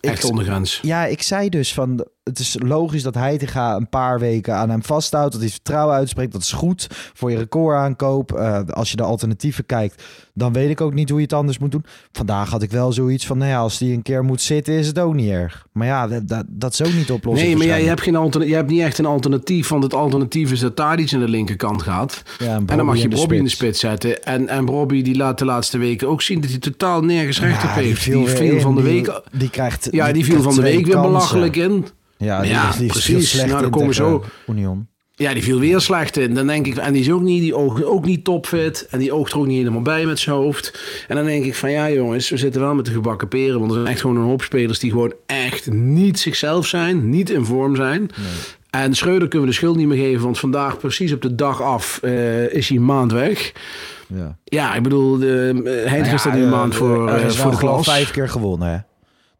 echt 0.00 0.24
ondergrens. 0.24 0.78
Ja, 0.82 1.04
ik 1.04 1.22
zei 1.22 1.48
dus 1.48 1.74
van 1.74 2.06
het 2.22 2.38
is 2.38 2.56
logisch 2.58 3.02
dat 3.02 3.14
Heitinga 3.14 3.76
een 3.76 3.88
paar 3.88 4.18
weken 4.18 4.54
aan 4.54 4.70
hem 4.70 4.82
vasthoudt. 4.82 5.32
Dat 5.32 5.40
hij 5.40 5.50
vertrouwen 5.50 5.96
uitspreekt. 5.96 6.32
Dat 6.32 6.42
is 6.42 6.52
goed 6.52 6.86
voor 7.14 7.30
je 7.30 7.36
recordaankoop. 7.36 8.32
Uh, 8.32 8.60
als 8.68 8.90
je 8.90 8.96
de 8.96 9.02
alternatieven 9.02 9.66
kijkt, 9.66 10.02
dan 10.34 10.52
weet 10.52 10.70
ik 10.70 10.80
ook 10.80 10.94
niet 10.94 11.08
hoe 11.08 11.18
je 11.18 11.24
het 11.24 11.32
anders 11.32 11.58
moet 11.58 11.70
doen. 11.70 11.84
Vandaag 12.12 12.50
had 12.50 12.62
ik 12.62 12.70
wel 12.70 12.92
zoiets 12.92 13.26
van, 13.26 13.38
nou 13.38 13.50
ja, 13.50 13.58
als 13.58 13.78
die 13.78 13.92
een 13.92 14.02
keer 14.02 14.24
moet 14.24 14.40
zitten, 14.40 14.74
is 14.74 14.86
het 14.86 14.98
ook 14.98 15.14
niet 15.14 15.30
erg. 15.30 15.66
Maar 15.72 15.86
ja, 15.86 16.08
dat, 16.08 16.28
dat, 16.28 16.44
dat 16.48 16.72
is 16.72 16.82
ook 16.82 16.92
niet 16.92 17.10
oplossen. 17.10 17.46
Nee, 17.46 17.56
maar 17.56 17.66
jij 17.66 17.84
hebt, 17.84 18.00
geen 18.00 18.16
altern 18.16 18.48
je 18.48 18.54
hebt 18.54 18.70
niet 18.70 18.80
echt 18.80 18.98
een 18.98 19.06
alternatief. 19.06 19.68
Want 19.68 19.82
het 19.82 19.94
alternatief 19.94 20.52
is 20.52 20.60
dat 20.60 20.76
Tadic 20.76 21.14
aan 21.14 21.20
de 21.20 21.28
linkerkant 21.28 21.82
gaat. 21.82 22.22
Ja, 22.38 22.54
en, 22.54 22.66
dan 22.66 22.86
mag 22.86 22.96
je 22.96 23.08
Bobby 23.08 23.34
in 23.34 23.44
de 23.44 23.50
spits 23.50 23.80
zetten. 23.80 24.22
En, 24.24 24.48
en 24.48 24.64
Bobby 24.64 25.02
die 25.02 25.16
laat 25.16 25.38
de 25.38 25.44
laatste 25.44 25.78
weken 25.78 26.08
ook 26.08 26.22
zien 26.22 26.40
dat 26.40 26.50
hij 26.50 26.58
totaal 26.58 27.04
nergens 27.04 27.40
recht 27.40 27.64
op 27.64 27.70
heeft. 27.70 28.04
Die 28.04 28.26
viel, 28.26 28.60
van 28.60 28.74
de 28.74 28.82
week... 28.82 29.20
Die, 29.32 29.50
krijgt... 29.50 29.88
Ja, 29.90 30.12
die 30.12 30.24
viel 30.24 30.42
van 30.42 30.54
de 30.54 30.62
week 30.62 30.86
weer 30.86 31.00
belachelijk 31.00 31.56
in. 31.56 31.86
Ja, 32.22 32.40
die, 32.40 32.50
ja 32.50 32.72
die 32.78 32.88
precies. 32.88 33.34
Nou, 33.34 33.60
dan 33.60 33.70
komen 33.70 33.94
zo. 33.94 34.24
Union. 34.46 34.90
Ja, 35.14 35.34
die 35.34 35.42
viel 35.42 35.58
weer 35.58 35.80
slecht 35.80 36.16
in. 36.16 36.34
Dan 36.34 36.46
denk 36.46 36.66
ik, 36.66 36.76
en 36.76 36.92
die 36.92 37.02
is 37.02 37.10
ook 37.10 37.22
niet, 37.22 37.40
die 37.40 37.56
oogt 37.56 37.84
ook 37.84 38.04
niet 38.04 38.24
topfit. 38.24 38.86
En 38.90 38.98
die 38.98 39.12
oogt 39.12 39.32
er 39.32 39.38
ook 39.38 39.46
niet 39.46 39.58
helemaal 39.58 39.82
bij 39.82 40.06
met 40.06 40.18
zijn 40.18 40.36
hoofd. 40.36 40.80
En 41.08 41.16
dan 41.16 41.24
denk 41.24 41.44
ik 41.44 41.54
van 41.54 41.70
ja 41.70 41.90
jongens, 41.90 42.30
we 42.30 42.36
zitten 42.36 42.60
wel 42.60 42.74
met 42.74 42.84
de 42.84 42.92
gebakken 42.92 43.28
peren. 43.28 43.58
Want 43.58 43.70
er 43.70 43.76
zijn 43.76 43.88
echt 43.88 44.00
gewoon 44.00 44.16
een 44.16 44.22
hoop 44.22 44.42
spelers 44.42 44.78
die 44.78 44.90
gewoon 44.90 45.14
echt 45.26 45.70
niet 45.70 46.18
zichzelf 46.18 46.66
zijn. 46.66 47.10
Niet 47.10 47.30
in 47.30 47.44
vorm 47.44 47.76
zijn. 47.76 48.00
Nee. 48.00 48.32
En 48.70 48.94
Schreuder 48.94 49.28
kunnen 49.28 49.48
we 49.48 49.54
de 49.54 49.60
schuld 49.60 49.76
niet 49.76 49.86
meer 49.86 50.04
geven. 50.04 50.22
Want 50.22 50.38
vandaag 50.38 50.78
precies 50.78 51.12
op 51.12 51.22
de 51.22 51.34
dag 51.34 51.62
af 51.62 52.00
uh, 52.04 52.54
is 52.54 52.68
hij 52.68 52.76
een 52.76 52.84
maand 52.84 53.12
weg. 53.12 53.52
Ja, 54.06 54.36
ja 54.44 54.74
ik 54.74 54.82
bedoel, 54.82 55.18
de, 55.18 55.52
uh, 55.54 55.90
hij 55.90 56.00
nou 56.00 56.18
ja, 56.24 56.34
nu 56.34 56.42
een 56.42 56.48
maand 56.48 56.74
voor, 56.74 57.20
voor 57.30 57.50
de 57.50 57.56
klas. 57.56 57.86
vijf 57.86 58.10
keer 58.10 58.28
gewonnen 58.28 58.68
hè? 58.68 58.91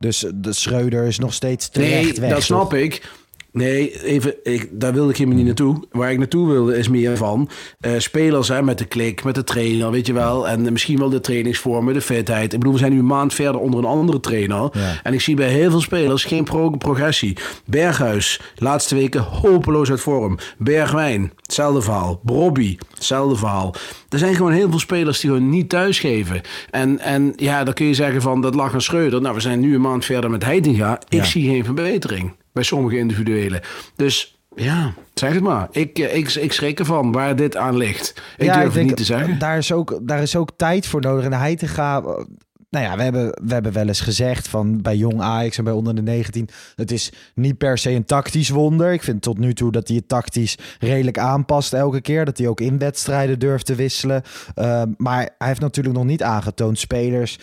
Dus 0.03 0.25
de 0.35 0.53
Schreuder 0.53 1.05
is 1.05 1.19
nog 1.19 1.35
steeds 1.35 1.69
terecht 1.69 2.21
nee, 2.21 2.31
dat 2.31 2.43
snap 2.43 2.75
ik. 2.75 3.11
Nee, 3.53 4.03
even, 4.05 4.35
ik, 4.43 4.69
daar 4.73 4.93
wilde 4.93 5.11
ik 5.11 5.17
helemaal 5.17 5.39
niet 5.39 5.47
naartoe. 5.47 5.83
Waar 5.91 6.13
ik 6.13 6.19
naartoe 6.19 6.49
wilde 6.49 6.77
is 6.79 6.89
meer 6.89 7.17
van 7.17 7.49
uh, 7.81 7.93
spelers 7.99 8.49
hè, 8.49 8.63
met 8.63 8.79
de 8.79 8.85
klik, 8.85 9.25
met 9.25 9.35
de 9.35 9.45
trainer, 9.45 9.91
weet 9.91 10.07
je 10.07 10.13
wel. 10.13 10.49
En 10.49 10.73
misschien 10.73 10.99
wel 10.99 11.09
de 11.09 11.21
trainingsvormen, 11.21 11.95
de 11.95 12.01
fitheid. 12.01 12.53
Ik 12.53 12.59
bedoel, 12.59 12.73
we 12.73 12.79
zijn 12.79 12.93
nu 12.93 12.99
een 12.99 13.07
maand 13.07 13.35
verder 13.35 13.61
onder 13.61 13.79
een 13.79 13.87
andere 13.87 14.21
trainer. 14.21 14.71
En 15.03 15.13
ik 15.13 15.21
zie 15.21 15.37
bij 15.37 15.49
heel 15.49 15.71
veel 15.71 15.81
spelers 15.81 16.25
geen 16.25 16.45
progressie. 16.79 17.37
Berghuis, 17.67 18.41
laatste 18.57 18.95
weken 18.95 19.23
hopeloos 19.23 19.91
uit 19.91 20.01
vorm. 20.01 20.39
Bergwijn, 20.59 21.33
hetzelfde 21.43 21.83
verhaal. 21.83 22.21
Brobby, 22.25 22.77
hetzelfde 22.95 23.37
verhaal. 23.37 23.75
Er 24.09 24.19
zijn 24.19 24.35
gewoon 24.35 24.53
heel 24.53 24.71
veel 24.71 24.79
spelers 24.79 25.21
die 25.21 25.31
gewoon 25.31 25.49
niet 25.49 25.69
thuisgeven. 25.69 26.41
En, 26.71 26.99
en 26.99 27.33
ja, 27.37 27.65
dan 27.65 27.75
kun 27.75 27.87
je 27.87 27.95
zeggen 27.95 28.23
van 28.23 28.41
dat 28.41 28.55
lag 28.55 28.75
aan 28.75 28.81
Schreuder. 28.81 29.21
Nou, 29.21 29.35
we 29.35 29.41
zijn 29.41 29.61
nu 29.61 29.75
een 29.75 29.81
maand 29.81 30.05
verder 30.05 30.31
met 30.31 30.45
Heitinga. 30.45 31.01
Ik 31.09 31.25
zie 31.25 31.49
geen 31.49 31.65
verbetering 31.65 32.33
bij 32.53 32.63
sommige 32.63 32.99
individuelen. 32.99 33.61
Dus 33.97 34.37
ja, 34.55 34.93
zeg 35.15 35.33
het 35.33 35.43
maar. 35.43 35.69
Ik, 35.71 35.99
eh, 35.99 36.17
ik, 36.17 36.35
ik 36.35 36.53
schrik 36.53 36.79
ervan 36.79 37.13
waar 37.13 37.37
dit 37.37 37.57
aan 37.57 37.77
ligt. 37.77 38.23
Ik 38.37 38.47
ja, 38.47 38.55
durf 38.55 38.67
ik 38.67 38.75
denk, 38.75 38.87
niet 38.87 38.97
te 38.97 39.05
zeggen. 39.05 39.39
Daar 39.39 39.59
is, 39.59 39.73
ook, 39.73 39.99
daar 40.03 40.23
is 40.23 40.37
ook 40.37 40.51
tijd 40.57 40.87
voor 40.87 41.01
nodig. 41.01 41.25
En 41.25 41.33
hij 41.33 41.57
te 41.57 41.69
gaan. 41.69 42.27
Nou 42.71 42.85
ja, 42.85 42.97
we 42.97 43.03
hebben, 43.03 43.41
we 43.45 43.53
hebben 43.53 43.73
wel 43.73 43.87
eens 43.87 44.01
gezegd 44.01 44.49
van 44.49 44.83
bij 44.83 44.97
jong 44.97 45.21
Ajax 45.21 45.59
en 45.59 45.65
bij 45.65 45.73
onder 45.73 45.95
de 45.95 46.03
19. 46.03 46.49
Het 46.77 46.91
is 46.91 47.13
niet 47.35 47.59
per 47.59 47.79
se 47.79 47.91
een 47.91 48.05
tactisch 48.05 48.49
wonder. 48.49 48.93
Ik 48.93 49.03
vind 49.03 49.23
tot 49.23 49.39
nu 49.39 49.55
toe 49.55 49.73
dat 49.73 49.89
hij 49.89 49.97
het 49.97 50.09
tactisch 50.09 50.59
redelijk 50.79 51.19
aanpast 51.19 51.73
elke 51.73 52.01
keer. 52.01 52.25
Dat 52.25 52.39
hij 52.39 52.49
ook 52.49 52.61
in 52.61 52.79
wedstrijden 52.79 53.39
durft 53.39 53.67
te 53.67 53.75
wisselen. 53.75 54.23
Uh, 54.59 54.83
maar 54.97 55.31
hij 55.39 55.49
heeft 55.49 55.61
natuurlijk 55.61 55.97
nog 55.97 56.05
niet 56.05 56.23
aangetoond 56.23 56.79
spelers 56.79 57.39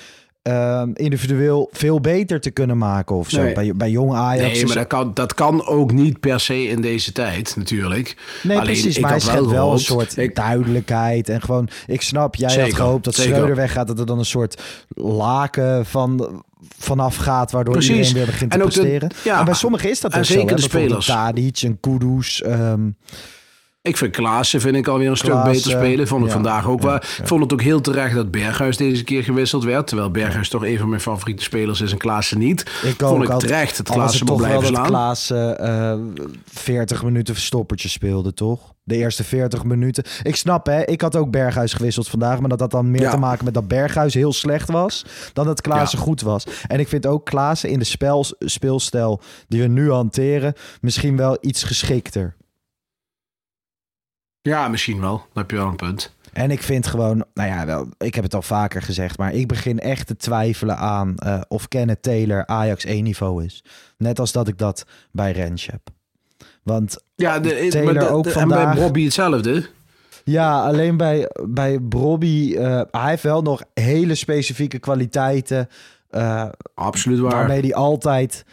Ehm, 0.49 0.89
individueel 0.93 1.69
veel 1.71 1.99
beter 2.01 2.39
te 2.39 2.51
kunnen 2.51 2.77
maken 2.77 3.15
of 3.15 3.29
zo. 3.29 3.51
Bij, 3.53 3.73
bij 3.75 3.89
jong 3.89 4.13
Ajax. 4.13 4.53
Nee, 4.53 4.65
maar 4.65 4.75
dat 4.75 4.87
kan, 4.87 5.11
dat 5.13 5.33
kan 5.33 5.65
ook 5.65 5.91
niet 5.91 6.19
per 6.19 6.39
se 6.39 6.67
in 6.67 6.81
deze 6.81 7.11
tijd, 7.11 7.55
natuurlijk. 7.55 8.15
Nee, 8.43 8.57
Alleen, 8.57 8.71
precies. 8.71 8.99
Maar 8.99 9.09
hij 9.09 9.19
schept 9.19 9.45
wel 9.45 9.71
een 9.71 9.79
soort 9.79 10.35
duidelijkheid. 10.35 11.29
En 11.29 11.41
gewoon, 11.41 11.69
ik 11.87 12.01
snap, 12.01 12.35
jij 12.35 12.61
had 12.61 12.73
gehoopt 12.73 13.03
dat 13.05 13.15
Schreuder 13.15 13.55
weggaat. 13.55 13.87
Dat 13.87 13.99
er 13.99 14.05
dan 14.05 14.19
een 14.19 14.25
soort 14.25 14.61
laken 14.95 15.85
van 15.85 16.43
vanaf 16.77 17.15
gaat, 17.15 17.51
waardoor 17.51 17.73
Precies. 17.73 17.91
iedereen 17.91 18.13
weer 18.13 18.25
begint 18.25 18.51
te 18.51 18.57
presteren. 18.57 19.11
ja, 19.23 19.39
en 19.39 19.45
bij 19.45 19.53
sommigen 19.53 19.89
is 19.89 19.99
dat 19.99 20.17
ook 20.17 20.25
zeker 20.25 20.49
zo. 20.49 20.55
De 20.55 20.61
spelers. 20.61 21.05
Tadic 21.05 21.61
en 21.61 21.79
Kudus. 21.79 22.43
Um, 22.45 22.95
ik 23.89 23.97
vind 23.97 24.15
Klaassen 24.15 24.61
vind 24.61 24.75
ik 24.75 24.87
alweer 24.87 25.09
een 25.09 25.17
stuk 25.17 25.43
beter 25.43 25.71
spelen. 25.71 26.07
Vond 26.07 26.25
ik 26.25 26.31
vandaag 26.31 26.67
ook 26.67 26.81
wel. 26.81 26.95
Ik 26.95 27.21
vond 27.23 27.41
het 27.41 27.53
ook 27.53 27.61
heel 27.61 27.81
terecht 27.81 28.15
dat 28.15 28.31
Berghuis 28.31 28.77
deze 28.77 29.03
keer 29.03 29.23
gewisseld 29.23 29.63
werd. 29.63 29.87
Terwijl 29.87 30.11
Berghuis 30.11 30.49
toch 30.49 30.65
een 30.65 30.77
van 30.77 30.89
mijn 30.89 31.01
favoriete 31.01 31.43
spelers 31.43 31.81
is 31.81 31.91
en 31.91 31.97
Klaassen 31.97 32.37
niet. 32.37 32.61
Ik 32.83 32.95
vond 32.97 33.29
ik 33.29 33.39
terecht 33.39 33.77
dat 33.77 33.89
Klaassen 33.89 34.25
moet 34.25 34.37
blijven 34.37 34.67
slaan. 34.67 34.85
Klaassen 34.85 35.65
uh, 35.65 36.25
40 36.45 37.03
minuten 37.03 37.33
verstoppertje 37.33 37.89
speelde, 37.89 38.33
toch? 38.33 38.73
De 38.83 38.95
eerste 38.95 39.23
40 39.23 39.63
minuten. 39.63 40.03
Ik 40.23 40.35
snap, 40.35 40.65
hè. 40.65 40.85
Ik 40.85 41.01
had 41.01 41.15
ook 41.15 41.31
Berghuis 41.31 41.73
gewisseld 41.73 42.07
vandaag. 42.07 42.39
Maar 42.39 42.49
dat 42.49 42.59
had 42.59 42.71
dan 42.71 42.91
meer 42.91 43.09
te 43.09 43.17
maken 43.17 43.45
met 43.45 43.53
dat 43.53 43.67
Berghuis 43.67 44.13
heel 44.13 44.33
slecht 44.33 44.71
was. 44.71 45.05
Dan 45.33 45.45
dat 45.45 45.61
Klaassen 45.61 45.99
goed 45.99 46.21
was. 46.21 46.43
En 46.67 46.79
ik 46.79 46.87
vind 46.87 47.05
ook 47.05 47.25
Klaassen 47.25 47.69
in 47.69 47.79
de 47.79 47.85
spel, 47.85 48.25
speelstijl 48.39 49.21
die 49.47 49.61
we 49.61 49.67
nu 49.67 49.91
hanteren... 49.91 50.53
misschien 50.81 51.17
wel 51.17 51.37
iets 51.41 51.63
geschikter. 51.63 52.37
Ja, 54.41 54.67
misschien 54.67 55.01
wel. 55.01 55.17
Dan 55.17 55.27
heb 55.33 55.51
je 55.51 55.57
wel 55.57 55.67
een 55.67 55.75
punt. 55.75 56.15
En 56.33 56.51
ik 56.51 56.63
vind 56.63 56.87
gewoon, 56.87 57.25
nou 57.33 57.49
ja, 57.49 57.65
wel, 57.65 57.87
ik 57.97 58.15
heb 58.15 58.23
het 58.23 58.35
al 58.35 58.41
vaker 58.41 58.81
gezegd, 58.81 59.17
maar 59.17 59.33
ik 59.33 59.47
begin 59.47 59.79
echt 59.79 60.07
te 60.07 60.15
twijfelen 60.15 60.77
aan 60.77 61.15
uh, 61.25 61.41
of 61.47 61.67
Kenneth 61.67 62.01
Taylor 62.01 62.45
Ajax 62.45 62.85
1 62.85 63.03
niveau 63.03 63.43
is. 63.43 63.63
Net 63.97 64.19
als 64.19 64.31
dat 64.31 64.47
ik 64.47 64.57
dat 64.57 64.85
bij 65.11 65.31
Rens 65.31 65.65
heb. 65.65 65.81
Want 66.63 67.03
ja, 67.15 67.39
de, 67.39 67.67
Taylor 67.69 68.09
ook 68.09 68.29
vandaag... 68.29 68.67
En 68.67 68.73
bij 68.73 68.83
Bobby 68.83 69.03
hetzelfde. 69.03 69.65
Ja, 70.23 70.61
alleen 70.61 70.97
bij, 70.97 71.29
bij 71.47 71.81
Bobby, 71.81 72.55
uh, 72.57 72.81
hij 72.91 73.09
heeft 73.09 73.23
wel 73.23 73.41
nog 73.41 73.63
hele 73.73 74.15
specifieke 74.15 74.79
kwaliteiten. 74.79 75.67
Uh, 76.11 76.45
Absoluut 76.73 77.19
waar. 77.19 77.31
Waarmee 77.31 77.61
hij 77.61 77.73
altijd 77.73 78.45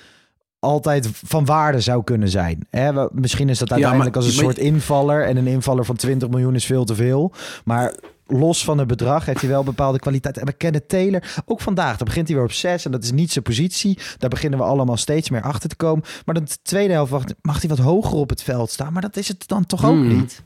altijd 0.58 1.08
van 1.12 1.44
waarde 1.44 1.80
zou 1.80 2.04
kunnen 2.04 2.28
zijn. 2.28 2.66
Hè? 2.70 3.06
Misschien 3.12 3.48
is 3.48 3.58
dat 3.58 3.72
uiteindelijk 3.72 4.16
als 4.16 4.26
een 4.26 4.32
soort 4.32 4.58
invaller. 4.58 5.24
En 5.24 5.36
een 5.36 5.46
invaller 5.46 5.84
van 5.84 5.96
20 5.96 6.28
miljoen 6.28 6.54
is 6.54 6.66
veel 6.66 6.84
te 6.84 6.94
veel. 6.94 7.32
Maar 7.64 7.94
los 8.26 8.64
van 8.64 8.78
het 8.78 8.86
bedrag 8.86 9.24
heeft 9.24 9.40
hij 9.40 9.50
wel 9.50 9.64
bepaalde 9.64 9.98
kwaliteit. 9.98 10.38
En 10.38 10.46
we 10.46 10.52
kennen 10.52 10.86
Taylor 10.86 11.42
ook 11.44 11.60
vandaag. 11.60 11.96
Dan 11.96 12.06
begint 12.06 12.26
hij 12.26 12.36
weer 12.36 12.46
op 12.46 12.52
6 12.52 12.84
en 12.84 12.90
dat 12.90 13.04
is 13.04 13.12
niet 13.12 13.32
zijn 13.32 13.44
positie. 13.44 13.98
Daar 14.18 14.30
beginnen 14.30 14.58
we 14.58 14.64
allemaal 14.64 14.96
steeds 14.96 15.30
meer 15.30 15.42
achter 15.42 15.68
te 15.68 15.76
komen. 15.76 16.04
Maar 16.24 16.34
de 16.34 16.42
tweede 16.62 16.92
helft 16.92 17.34
mag 17.42 17.60
hij 17.60 17.68
wat 17.68 17.78
hoger 17.78 18.18
op 18.18 18.28
het 18.28 18.42
veld 18.42 18.70
staan. 18.70 18.92
Maar 18.92 19.02
dat 19.02 19.16
is 19.16 19.28
het 19.28 19.48
dan 19.48 19.66
toch 19.66 19.84
ook 19.84 19.94
hmm. 19.94 20.18
niet. 20.18 20.42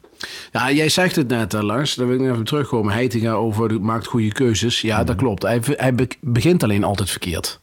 Ja, 0.53 0.71
jij 0.71 0.89
zegt 0.89 1.17
het 1.17 1.29
net, 1.29 1.53
Lars. 1.53 1.95
Daar 1.95 2.07
wil 2.07 2.21
ik 2.21 2.33
even 2.33 2.45
terugkomen. 2.45 2.93
Heitinga 2.93 3.33
over 3.33 3.81
maakt 3.81 4.07
goede 4.07 4.33
keuzes. 4.33 4.81
Ja, 4.81 4.99
dat 4.99 5.09
hmm. 5.09 5.17
klopt. 5.17 5.43
Hij, 5.43 5.61
hij 5.65 5.95
begint 6.21 6.63
alleen 6.63 6.85
altijd 6.85 7.11
verkeerd. 7.11 7.61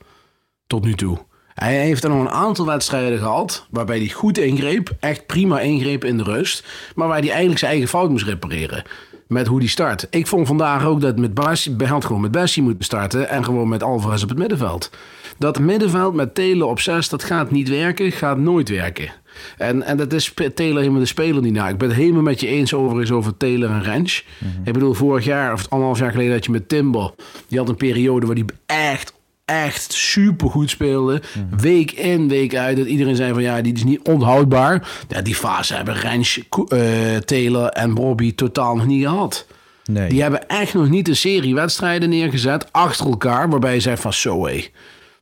Tot 0.68 0.84
nu 0.84 0.94
toe. 0.94 1.18
Hij 1.60 1.76
heeft 1.76 2.04
er 2.04 2.10
nog 2.10 2.20
een 2.20 2.30
aantal 2.30 2.66
wedstrijden 2.66 3.20
gehad 3.20 3.66
waarbij 3.70 3.98
hij 3.98 4.10
goed 4.10 4.38
ingreep, 4.38 4.96
echt 5.00 5.26
prima 5.26 5.60
ingreep 5.60 6.04
in 6.04 6.18
de 6.18 6.24
rust, 6.24 6.66
maar 6.96 7.08
waar 7.08 7.20
hij 7.20 7.30
eigenlijk 7.30 7.60
zijn 7.60 7.72
eigen 7.72 7.90
fout 7.90 8.10
moest 8.10 8.26
repareren 8.26 8.84
met 9.28 9.48
hoe 9.48 9.60
die 9.60 9.70
start. 9.70 10.08
Ik 10.10 10.28
vond 10.28 10.48
vandaag 10.48 10.86
ook 10.86 11.02
dat 11.02 11.20
met 11.20 11.34
Bassi, 11.34 11.76
had 11.86 12.06
gewoon 12.06 12.22
met 12.22 12.32
Bessie 12.32 12.64
moeten 12.64 12.86
starten 12.86 13.30
en 13.30 13.44
gewoon 13.44 13.70
met 13.70 13.84
Alvarez 13.84 14.24
op 14.24 14.30
het 14.30 14.38
middenveld. 14.38 14.92
Dat 15.38 15.60
middenveld 15.60 16.14
met 16.14 16.36
Telen 16.36 16.68
op 16.68 16.80
6, 16.80 17.10
dat 17.10 17.24
gaat 17.24 17.52
niet 17.52 17.70
werken, 17.70 18.12
gaat 18.12 18.38
nooit 18.38 18.70
werken. 18.70 19.12
En, 19.58 19.84
en 19.84 19.98
dat 19.98 20.14
is 20.14 20.34
Taylor 20.56 20.80
helemaal 20.80 21.00
de 21.00 21.06
speler 21.06 21.42
niet 21.42 21.54
na. 21.54 21.70
Ik 21.70 21.78
ben 21.78 21.88
het 21.88 21.98
helemaal 21.98 22.22
met 22.22 22.40
je 22.40 22.48
eens 22.48 22.74
overigens 22.74 23.12
over 23.12 23.38
Taylor 23.38 23.70
en 23.70 23.84
Rens. 23.84 24.26
Mhm. 24.38 24.68
Ik 24.68 24.74
bedoel, 24.74 24.94
vorig 24.94 25.26
jaar 25.26 25.54
of 25.54 25.66
anderhalf 25.70 26.00
jaar 26.00 26.12
geleden 26.12 26.34
had 26.34 26.46
je 26.46 26.52
met 26.52 26.70
Timber. 26.70 27.12
Die 27.48 27.58
had 27.60 27.70
een 27.70 27.76
periode 27.76 28.26
waar 28.26 28.36
die 28.36 28.46
echt 28.66 29.14
echt 29.48 29.94
super 29.94 30.50
goed 30.50 30.70
speelde. 30.70 31.22
Mhm. 31.34 31.62
Week 31.62 31.92
in, 31.92 32.28
week 32.28 32.56
uit. 32.56 32.78
Dat 32.78 32.86
iedereen 32.86 33.16
zei 33.16 33.34
van 33.34 33.42
ja, 33.42 33.62
die 33.62 33.74
is 33.74 33.84
niet 33.84 34.08
onhoudbaar. 34.08 34.90
Ja, 35.08 35.22
die 35.22 35.36
fase 35.36 35.74
hebben 35.74 35.94
Rens, 35.94 36.38
uh, 36.38 37.18
Taylor 37.18 37.70
en 37.70 37.94
Bobby 37.94 38.36
totaal 38.36 38.76
nog 38.76 38.86
niet 38.86 39.04
gehad. 39.04 39.48
Nee. 39.86 40.10
Die 40.10 40.22
hebben 40.22 40.48
echt 40.48 40.74
nog 40.74 40.90
niet 40.90 41.08
een 41.08 41.16
serie 41.16 41.56
wedstrijden 41.56 42.10
neergezet 42.10 42.72
achter 42.72 43.06
elkaar. 43.06 43.50
Waarbij 43.50 43.74
je 43.74 43.80
zegt 43.80 44.02
van 44.02 44.14
zo 44.14 44.46
hé. 44.46 44.66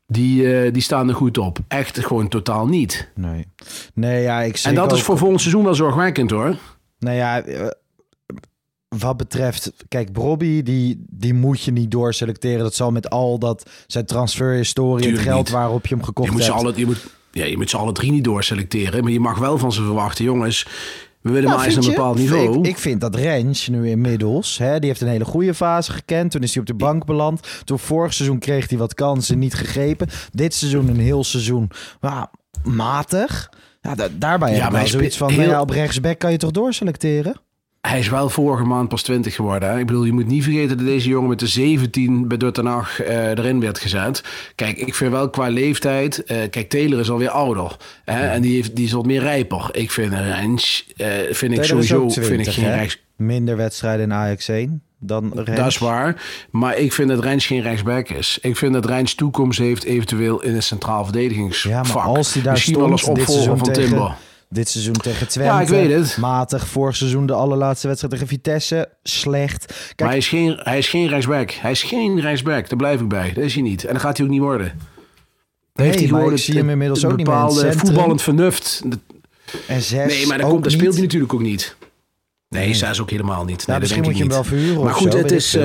Die, 0.08 0.42
uh, 0.42 0.74
die 0.74 0.82
staan 0.82 1.10
er 1.10 1.16
goed 1.16 1.38
op. 1.38 1.60
Echt 1.68 2.06
gewoon 2.06 2.28
totaal 2.28 2.68
niet. 2.68 3.12
Nee. 3.16 3.46
Nee, 3.94 4.22
ja, 4.22 4.42
ik 4.42 4.58
En 4.58 4.76
dat 4.76 4.92
is 4.92 5.02
voor 5.02 5.18
volgend 5.18 5.42
seizoen 5.42 5.64
wel 5.64 5.76
zorgwekkend 5.76 6.32
hoor. 6.32 6.56
Nou 7.00 7.16
ja, 7.16 7.42
eh, 7.42 7.68
wat 8.88 9.18
betreft, 9.18 9.72
kijk, 9.88 10.14
Bobby, 10.14 10.64
die, 10.64 11.06
die 11.10 11.34
moet 11.34 11.62
je 11.62 11.72
niet 11.72 11.92
doorselecteren. 11.92 12.60
Dat 12.60 12.76
zal 12.76 12.92
met 12.92 13.10
al 13.10 13.40
dat 13.40 13.70
zijn 13.88 14.06
transferhistorie, 14.06 15.12
het 15.12 15.20
geld 15.20 15.50
waarop 15.50 15.88
je 15.88 15.96
hem 15.96 16.04
gekocht 16.04 16.28
je 16.28 16.34
moet 16.34 16.44
hebt. 16.46 16.56
Alle, 16.56 16.74
je 16.76 16.86
moet, 16.86 17.06
ja, 17.32 17.46
je 17.46 17.58
moet 17.58 17.70
ze 17.70 17.78
alle 17.78 17.92
drie 17.92 18.12
niet 18.12 18.24
doorselecteren. 18.24 19.04
Maar 19.04 19.12
je 19.12 19.20
mag 19.20 19.38
wel 19.38 19.58
van 19.58 19.72
ze 19.72 19.82
verwachten, 19.84 20.26
jongens. 20.26 20.68
We 21.22 21.32
willen 21.32 21.48
nou, 21.50 21.58
maar 21.58 21.68
eens 21.68 21.76
een 21.76 21.92
bepaald 21.94 22.18
niveau. 22.18 22.60
Ik, 22.60 22.66
ik, 22.68 22.78
vind 22.78 23.02
dat 23.02 23.16
Rens 23.16 23.68
nu 23.68 23.90
inmiddels, 23.90 24.58
hè, 24.58 24.80
die 24.80 24.90
heeft 24.90 25.02
een 25.02 25.08
hele 25.08 25.26
goede 25.26 25.54
fase 25.54 25.92
gekend. 25.92 26.32
Toen 26.32 26.42
is 26.44 26.52
hij 26.52 26.62
op 26.62 26.68
de 26.68 26.74
bank 26.74 27.06
beland. 27.06 27.62
Toen 27.64 27.80
vorig 27.80 28.14
seizoen 28.14 28.40
kreeg 28.40 28.70
hij 28.70 28.78
wat 28.78 28.94
kansen, 28.94 29.40
niet 29.40 29.54
gegrepen. 29.54 30.08
Dit 30.32 30.54
seizoen 30.54 30.88
een 30.88 31.00
heel 31.00 31.24
seizoen. 31.24 31.70
Maar 32.02 32.28
matig. 32.64 33.50
Ja, 33.82 33.96
da- 33.96 34.08
daarbij 34.18 34.50
Ja, 34.50 34.56
heb 34.56 34.66
ik 34.66 34.72
maar 34.72 34.82
wel 34.82 34.90
zoiets 34.90 35.18
van, 35.18 35.28
nou 35.28 35.42
heel- 35.42 35.50
ja, 35.50 35.62
op 35.62 35.70
rechtsback 35.70 36.20
kan 36.20 36.32
je 36.32 36.38
toch 36.38 36.52
doorselecteren? 36.52 37.36
Hij 37.86 38.00
is 38.00 38.10
wel 38.10 38.30
vorige 38.30 38.64
maand 38.64 38.90
pas 38.90 39.02
20 39.02 39.36
geworden. 39.36 39.70
Hè? 39.70 39.80
Ik 39.80 39.86
bedoel, 39.86 40.04
je 40.04 40.12
moet 40.12 40.28
niet 40.28 40.44
vergeten 40.44 40.78
dat 40.78 40.86
deze 40.86 41.10
jongen 41.10 41.30
met 41.30 41.40
de 41.40 41.48
17 41.48 42.28
bij 42.28 42.38
Duttenach 42.38 43.02
eh 43.02 43.30
erin 43.30 43.60
werd 43.60 43.80
gezet. 43.80 44.24
Kijk, 44.56 44.78
ik 44.78 44.96
vind 44.96 45.12
wel 45.12 45.30
qua 45.30 45.48
leeftijd... 45.48 46.24
eh, 46.24 46.38
kijk, 46.50 46.70
Taylor 46.70 47.00
is 47.00 47.10
alweer 47.10 47.30
ouder. 47.30 47.78
Hè? 48.06 48.28
En 48.28 48.42
die, 48.42 48.56
heeft, 48.56 48.76
die 48.76 48.86
is 48.86 48.92
wat 48.92 49.06
meer 49.06 49.22
rijper. 49.22 49.70
Ik 49.72 49.92
vind 49.92 50.14
Rens, 50.14 50.88
eh 50.98 51.08
vind 51.30 51.52
ik 51.52 51.62
Taylor 51.62 51.66
sowieso 51.66 52.10
vind 52.10 52.26
20, 52.26 52.48
ik 52.48 52.64
geen 52.64 52.74
rechts... 52.74 53.04
Minder 53.16 53.58
wedstrijden 53.58 54.06
in 54.06 54.14
Ajax 54.14 54.48
1 54.48 54.82
dan 55.00 55.32
Rens. 55.36 55.58
Dat 55.58 55.68
is 55.68 55.78
waar. 55.78 56.22
Maar 56.52 56.78
ik 56.78 56.94
vind 56.94 57.10
dat 57.10 57.24
Rens 57.24 57.46
geen 57.46 57.62
rechtsback 57.62 58.10
is. 58.10 58.38
Ik 58.42 58.58
vind 58.58 58.74
dat 58.74 58.86
Rens 58.86 59.16
toekomst 59.16 59.60
heeft 59.60 59.84
eventueel 59.84 60.42
in 60.42 60.56
een 60.56 60.64
centraal 60.64 61.04
verdedigingsvak. 61.04 61.72
Ja, 61.72 61.94
maar 61.94 62.04
als 62.04 62.34
hij 62.34 62.44
daar 62.44 62.52
Misschien 62.52 62.74
stond 62.74 62.86
wel 62.86 62.98
als 62.98 63.04
opvolger 63.20 63.58
van 63.58 63.74
tegen, 63.74 63.90
Timber. 63.90 64.16
Dit 64.56 64.70
seizoen 64.70 64.94
tegen 64.94 65.28
Twente. 65.28 65.54
Ja, 65.54 65.62
ik 65.62 65.68
weet 65.68 65.92
het. 65.92 66.18
Matig. 66.18 66.68
Vorig 66.68 66.96
seizoen 66.96 67.26
de 67.26 67.34
allerlaatste 67.34 67.88
wedstrijd 67.88 68.14
tegen 68.14 68.28
Vitesse. 68.30 68.90
Slecht. 69.04 69.94
Maar 69.98 70.08
hij 70.08 70.18
is, 70.18 70.28
geen, 70.28 70.60
hij 70.64 70.78
is 70.78 70.90
geen 70.90 71.08
rechtsback. 71.08 71.52
Hij 71.52 71.72
is 71.72 71.84
geen 71.84 72.22
rechtsback. 72.22 72.70
Daar 72.70 72.78
blijf 72.78 73.02
ik 73.02 73.08
bij. 73.08 73.32
Dat 73.34 73.44
is 73.44 73.54
hij 73.54 73.64
niet. 73.64 73.86
En 73.86 73.94
dat 73.94 74.02
gaat 74.02 74.18
hij 74.18 74.26
ook 74.26 74.32
niet 74.32 74.42
worden. 74.42 74.80
Nee, 75.74 75.88
heeft 75.88 76.00
hij 76.00 76.10
maar 76.10 76.32
ik 76.32 76.38
zie 76.38 76.58
hem 76.58 76.70
inmiddels 76.70 77.06
ook 77.06 77.16
niet 77.16 77.28
meer 77.28 77.36
bepaalde 77.36 77.74
voetballend 77.74 78.22
vernuft. 78.22 78.82
en 79.68 79.82
zes 79.82 80.14
Nee, 80.14 80.28
maar 80.28 80.38
dat, 80.38 80.46
ook 80.46 80.52
komt, 80.52 80.64
dat 80.64 80.74
speelt 80.74 80.94
hij 80.94 81.04
natuurlijk 81.04 81.34
ook 81.34 81.42
niet. 81.42 81.76
Nee, 82.50 82.74
zes 82.74 83.02
ook 83.02 83.10
helemaal 83.10 83.46
niet. 83.46 83.68
Nou, 83.68 83.80
Nee, 83.80 83.80
dat 83.80 83.80
misschien 83.80 84.04
moet 84.04 84.14
je 84.14 84.20
hem 84.20 84.30
wel 84.32 84.40
niet. 84.40 84.48
verhuren 84.48 84.84
Maar 84.84 84.94
of 84.94 84.98
goed, 84.98 85.12
zo, 85.12 85.18
het 85.18 85.32
is... 85.32 85.58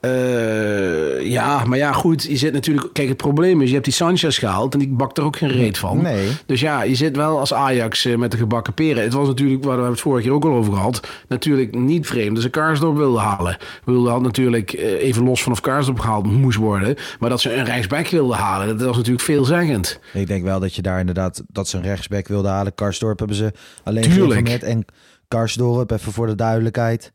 eh, 0.00 1.30
ja, 1.30 1.64
maar 1.64 1.78
ja, 1.78 1.92
goed. 1.92 2.22
Je 2.22 2.36
zit 2.36 2.52
natuurlijk... 2.52 2.92
Kijk, 2.92 3.08
het 3.08 3.16
probleem 3.16 3.60
is, 3.60 3.66
je 3.66 3.72
hebt 3.72 3.84
die 3.84 3.94
Sanchez 3.94 4.38
gehaald... 4.38 4.72
en 4.72 4.78
die 4.78 4.88
bakt 4.88 5.18
er 5.18 5.24
ook 5.24 5.36
geen 5.36 5.48
reet 5.48 5.78
van. 5.78 6.02
Nee. 6.02 6.28
Dus 6.46 6.60
ja, 6.60 6.82
je 6.82 6.94
zit 6.94 7.16
wel 7.16 7.38
als 7.38 7.54
Ajax 7.54 8.04
eh, 8.04 8.16
met 8.16 8.30
de 8.30 8.36
gebakken 8.36 8.74
peren. 8.74 9.02
Het 9.02 9.12
was 9.12 9.26
natuurlijk, 9.26 9.64
waar 9.64 9.82
we 9.82 9.88
het 9.88 10.00
vorige 10.00 10.22
keer 10.22 10.32
ook 10.32 10.44
al 10.44 10.52
over 10.52 10.72
gehad... 10.72 11.08
natuurlijk 11.28 11.74
niet 11.74 12.06
vreemd 12.06 12.34
dat 12.34 12.42
ze 12.42 12.48
Karsdorp 12.48 12.96
wilden 12.96 13.20
halen. 13.20 13.56
We 13.84 13.92
wilden 13.92 14.12
had 14.12 14.22
natuurlijk 14.22 14.72
eh, 14.72 15.02
even 15.02 15.24
los 15.24 15.42
van 15.42 15.52
of 15.52 15.60
Karsdorp 15.60 15.98
gehaald 15.98 16.26
moest 16.26 16.58
worden... 16.58 16.96
maar 17.18 17.30
dat 17.30 17.40
ze 17.40 17.54
een 17.54 17.64
rechtsback 17.64 18.08
wilden 18.08 18.36
halen, 18.36 18.66
dat 18.68 18.86
was 18.86 18.96
natuurlijk 18.96 19.24
veelzeggend. 19.24 20.00
Ik 20.12 20.26
denk 20.26 20.44
wel 20.44 20.60
dat 20.60 20.74
je 20.74 20.82
daar 20.82 21.00
inderdaad... 21.00 21.42
dat 21.46 21.68
ze 21.68 21.76
een 21.76 21.82
rechtsback 21.82 22.28
wilde 22.28 22.48
halen. 22.48 22.74
Karsdorp 22.74 23.18
hebben 23.18 23.36
ze 23.36 23.52
alleen 23.84 24.02
Tuurlijk. 24.02 24.32
geïnformeerd. 24.32 24.62
En 24.62 24.84
Karsdorp, 25.28 25.90
even 25.90 26.12
voor 26.12 26.26
de 26.26 26.34
duidelijkheid... 26.34 27.12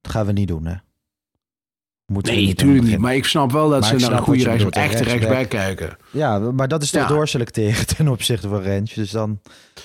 dat 0.00 0.12
gaan 0.12 0.26
we 0.26 0.32
niet 0.32 0.48
doen, 0.48 0.66
hè? 0.66 0.74
Nee, 2.06 2.46
natuurlijk 2.46 2.84
niet. 2.86 2.98
Maar 2.98 3.14
ik 3.14 3.24
snap 3.24 3.52
wel 3.52 3.68
dat 3.68 3.80
Maar 3.80 3.88
ze 3.88 3.96
naar 4.08 4.12
een 4.18 4.22
goede 4.24 4.44
rechts, 4.44 4.64
echte 4.64 4.80
rechtsback. 4.80 5.08
rechtsback 5.20 5.48
kijken. 5.48 5.96
Ja, 6.10 6.38
maar 6.38 6.68
dat 6.68 6.82
is 6.82 6.90
toch 6.90 7.02
Ja. 7.02 7.08
doorselecteren 7.08 7.86
ten 7.96 8.08
opzichte 8.08 8.48
van 8.48 8.60
Rens. 8.62 8.94
Dus 8.94 9.10
dan 9.10 9.40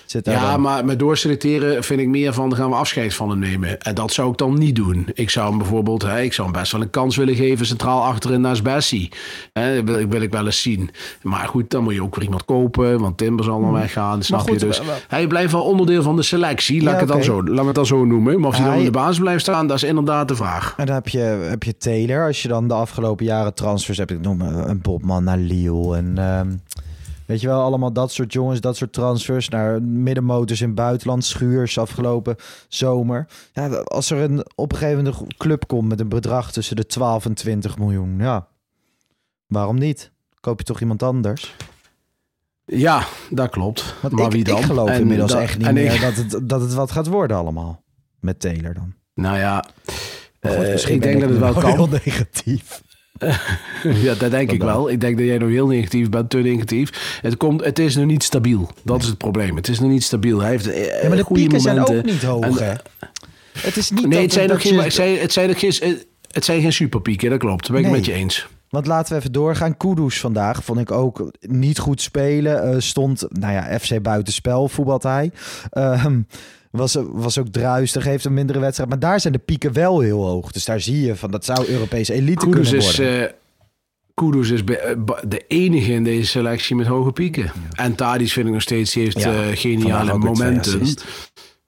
zit 0.05 0.25
daar 0.25 0.33
Ja, 0.35 0.51
dan- 0.51 0.61
maar 0.61 0.85
met 0.85 0.99
doorselecteren 0.99 1.83
vind 1.83 1.99
ik 1.99 2.07
meer 2.07 2.33
van, 2.33 2.49
dan 2.49 2.57
gaan 2.57 2.69
we 2.69 2.75
afscheid 2.75 3.13
van 3.13 3.29
hem 3.29 3.39
nemen. 3.39 3.79
En 3.79 3.95
dat 3.95 4.11
zou 4.13 4.31
ik 4.31 4.38
dan 4.38 4.57
niet 4.57 4.75
doen. 4.75 5.07
Ik 5.13 5.29
zou 5.29 5.49
hem 5.49 5.57
bijvoorbeeld, 5.57 6.01
hè, 6.01 6.21
ik 6.21 6.33
zou 6.33 6.49
hem 6.51 6.59
best 6.59 6.71
wel 6.71 6.81
een 6.81 6.89
kans 6.89 7.15
willen 7.15 7.35
geven 7.35 7.65
centraal 7.65 8.03
achterin 8.03 8.41
naast 8.41 8.63
Bessie. 8.63 9.11
Hè, 9.53 9.75
dat 9.75 9.83
wil, 9.95 9.99
ik- 10.03 10.11
wil 10.11 10.21
ik 10.21 10.31
wel 10.31 10.45
eens 10.45 10.61
zien. 10.61 10.89
Maar 11.21 11.47
goed, 11.47 11.69
dan 11.69 11.83
moet 11.83 11.93
je 11.93 12.03
ook 12.03 12.15
weer 12.15 12.23
iemand 12.23 12.45
kopen, 12.45 12.99
want 12.99 13.17
Timber 13.17 13.45
zal 13.45 13.61
dan 13.61 13.71
weggaan. 13.71 14.23
Snap 14.23 14.39
goed, 14.39 14.59
je 14.59 14.65
dus? 14.67 14.79
wel- 14.79 14.95
Hij 15.07 15.27
blijft 15.27 15.51
wel 15.51 15.63
onderdeel 15.63 16.03
van 16.03 16.15
de 16.15 16.21
selectie, 16.23 16.77
laat, 16.83 16.88
Ja, 16.88 16.93
ik 16.93 16.99
het 16.99 17.09
dan 17.09 17.23
zo, 17.23 17.43
laat 17.43 17.65
het 17.65 17.75
dan 17.75 17.85
zo 17.85 18.05
noemen. 18.05 18.39
Maar 18.39 18.49
of 18.49 18.55
hij 18.57 18.65
dan 18.65 18.77
in 18.77 18.83
de 18.83 18.91
basis 18.91 19.19
blijft 19.19 19.41
staan, 19.41 19.67
dat 19.67 19.77
is 19.77 19.83
inderdaad 19.83 20.27
de 20.27 20.35
vraag. 20.35 20.73
En 20.77 20.85
dan 20.85 20.95
heb 20.95 21.07
je, 21.07 21.19
heb 21.19 21.63
je 21.63 21.77
Taylor. 21.77 22.07
Als 22.17 22.41
je 22.41 22.47
dan 22.47 22.67
de 22.67 22.73
afgelopen 22.73 23.25
jaren 23.25 23.53
transfers 23.53 23.97
hebt. 23.97 24.11
Ik 24.11 24.21
noem 24.21 24.41
eh, 24.41 24.63
een 24.65 24.81
Bobman 24.81 25.23
naar 25.23 25.37
Lille. 25.37 25.95
En 25.95 26.17
ehm, 26.17 26.55
weet 27.25 27.41
je 27.41 27.47
wel, 27.47 27.61
allemaal 27.61 27.93
dat 27.93 28.11
soort 28.11 28.33
jongens, 28.33 28.61
dat 28.61 28.77
soort 28.77 28.93
transfers. 28.93 29.49
Naar 29.49 29.81
middenmotors 29.81 30.61
in 30.61 30.67
het 30.67 30.75
buitenland. 30.75 31.25
Schuurs 31.25 31.77
afgelopen 31.77 32.35
zomer. 32.67 33.27
Ja, 33.53 33.67
als 33.67 34.09
er 34.11 34.17
een 34.17 34.45
op 34.55 34.71
een 34.71 34.77
gegeven 34.77 35.03
moment 35.03 35.21
een 35.21 35.37
club 35.37 35.67
komt 35.67 35.87
met 35.87 35.99
een 35.99 36.09
bedrag 36.09 36.51
tussen 36.51 36.75
de 36.75 36.85
12 36.85 37.25
en 37.25 37.33
20 37.33 37.77
miljoen. 37.77 38.17
Ja, 38.19 38.47
waarom 39.47 39.77
niet? 39.77 40.11
Koop 40.39 40.57
je 40.59 40.65
toch 40.65 40.79
iemand 40.81 41.03
anders? 41.03 41.55
Ja, 42.65 43.03
dat 43.29 43.49
klopt. 43.49 43.95
Want 44.01 44.13
maar 44.13 44.25
ik, 44.25 44.31
wie 44.31 44.43
dan? 44.43 44.57
ik 44.57 44.63
geloof 44.63 44.89
En 44.89 44.99
inmiddels 44.99 45.31
dat- 45.31 45.41
echt 45.41 45.57
niet 45.57 45.71
meer 45.71 45.93
ik- 45.93 46.01
dat, 46.01 46.15
het, 46.15 46.49
dat 46.49 46.61
het 46.61 46.73
wat 46.73 46.91
gaat 46.91 47.07
worden 47.07 47.37
allemaal. 47.37 47.83
Met 48.19 48.39
Taylor 48.39 48.73
dan. 48.73 48.93
Nou 49.13 49.37
ja, 49.37 49.65
goed, 50.41 50.51
eh, 50.51 50.72
misschien 50.72 50.96
ik 50.96 51.01
denk 51.01 51.19
dat 51.19 51.29
het 51.29 51.39
nu 51.39 51.43
wel 51.46 51.53
kan. 51.53 51.72
Heel 51.72 51.89
negatief. 52.05 52.81
Ja, 53.84 54.13
dat 54.13 54.31
denk 54.31 54.51
ik 54.51 54.62
wel. 54.63 54.89
Ik 54.89 55.01
denk 55.01 55.17
dat 55.17 55.25
jij 55.25 55.38
nog 55.38 55.50
heel 55.50 55.67
negatief 55.67 56.10
bent, 56.10 56.29
te 56.29 56.38
negatief. 56.38 57.19
Het, 57.22 57.38
komt, 57.38 57.63
het 57.63 57.79
is 57.79 57.96
nog 57.96 58.05
niet 58.05 58.24
stabiel. 58.24 58.69
Dat 58.84 59.01
is 59.01 59.08
het 59.08 59.17
probleem. 59.17 59.55
Het 59.55 59.67
is 59.67 59.79
nog 59.79 59.89
niet 59.89 60.03
stabiel. 60.03 60.39
Hij 60.39 60.50
heeft 60.50 60.67
eh, 60.72 61.01
Ja, 61.01 61.08
maar 61.08 61.17
de 61.17 61.24
goede 61.24 61.41
pieken 61.41 61.60
zijn 61.62 61.75
momenten. 61.79 61.98
ook 61.98 62.05
niet 62.12 62.24
hoog, 62.24 62.60
En-? 62.60 62.80
Het 63.60 63.78
is 63.78 63.89
niet 63.89 64.08
Nee, 64.08 64.21
het 64.21 64.34
zijn, 64.34 64.52
ook 64.52 64.62
geen, 64.62 64.80
het, 64.80 64.93
zijn, 64.93 65.19
het, 65.19 65.32
zijn 65.32 65.56
geen, 65.56 65.73
het 66.32 66.45
zijn 66.45 66.62
geen 66.62 66.73
superpieken, 66.73 67.30
dat 67.30 67.39
klopt. 67.39 67.62
Dat 67.62 67.71
ben 67.71 67.80
ik 67.80 67.86
Nee. 67.86 67.95
met 67.95 68.06
je 68.06 68.13
eens. 68.13 68.47
Want 68.69 68.88
laten 68.88 69.13
we 69.13 69.19
even 69.19 69.32
doorgaan. 69.32 69.78
Kudus 69.78 70.19
vandaag 70.19 70.63
vond 70.63 70.80
ik 70.80 70.91
ook 70.91 71.32
niet 71.39 71.80
goed 71.80 72.02
spelen. 72.02 72.63
Eh, 72.63 72.75
stond, 72.80 73.25
nou 73.30 73.54
ja, 73.54 73.80
FC 73.80 74.02
buitenspel 74.02 74.67
voetbalt 74.67 75.04
hij. 75.04 75.32
Ehm, 75.69 76.19
was, 76.71 76.97
was 77.12 77.38
ook 77.38 77.47
druistig, 77.47 78.03
heeft 78.03 78.25
een 78.25 78.34
mindere 78.34 78.60
wedstrijd. 78.60 78.89
Maar 78.89 78.99
daar 78.99 79.19
zijn 79.19 79.34
de 79.34 79.39
pieken 79.39 79.73
wel 79.73 79.99
heel 79.99 80.25
hoog. 80.25 80.51
Dus 80.51 80.65
daar 80.65 80.82
zie 80.82 81.01
je 81.05 81.15
van, 81.15 81.32
dat 81.32 81.45
zou 81.45 81.67
Europese 81.67 82.13
elite 82.13 82.45
Kudus 82.47 82.69
kunnen 82.69 82.88
is, 82.88 82.97
worden. 82.97 83.27
eh, 83.29 83.34
Kudus 84.13 84.49
is 84.49 84.63
eh, 84.63 84.95
ba- 84.97 85.21
de 85.27 85.43
enige 85.47 85.91
in 85.91 86.03
deze 86.03 86.27
selectie 86.27 86.75
met 86.75 86.88
hoge 86.88 87.12
pieken. 87.12 87.51
En 87.71 87.95
Tadic 87.95 88.29
vind 88.29 88.47
ik 88.47 88.53
nog 88.53 88.62
steeds, 88.62 88.93
die 88.93 89.03
heeft 89.03 89.19
Ja, 89.19 89.34
eh, 89.49 89.58
geniale 89.58 90.17
momenten. 90.17 90.88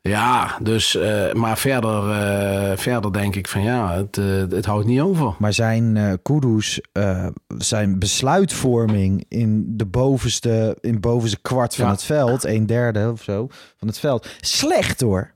Ja, 0.03 0.57
dus, 0.61 0.95
eh, 0.95 1.33
maar 1.33 1.57
verder, 1.57 2.11
eh, 2.11 2.77
verder 2.77 3.13
denk 3.13 3.35
ik 3.35 3.47
van 3.47 3.61
ja, 3.61 3.93
het, 3.93 4.17
eh, 4.17 4.25
het 4.49 4.65
houdt 4.65 4.85
niet 4.85 4.99
over. 4.99 5.35
Maar 5.39 5.53
zijn 5.53 5.97
eh 5.97 6.13
Kudus, 6.21 6.81
zijn 7.57 7.99
besluitvorming 7.99 9.25
in 9.27 9.63
de 9.77 9.85
bovenste, 9.85 10.77
in 10.79 10.99
bovenste 10.99 11.41
kwart 11.41 11.75
van 11.75 11.85
Ja. 11.85 11.91
het 11.91 12.03
veld, 12.03 12.43
een 12.45 12.65
derde 12.65 13.09
of 13.11 13.21
zo 13.23 13.47
van 13.77 13.87
het 13.87 13.99
veld, 13.99 14.27
slecht 14.39 15.01
hoor. 15.01 15.33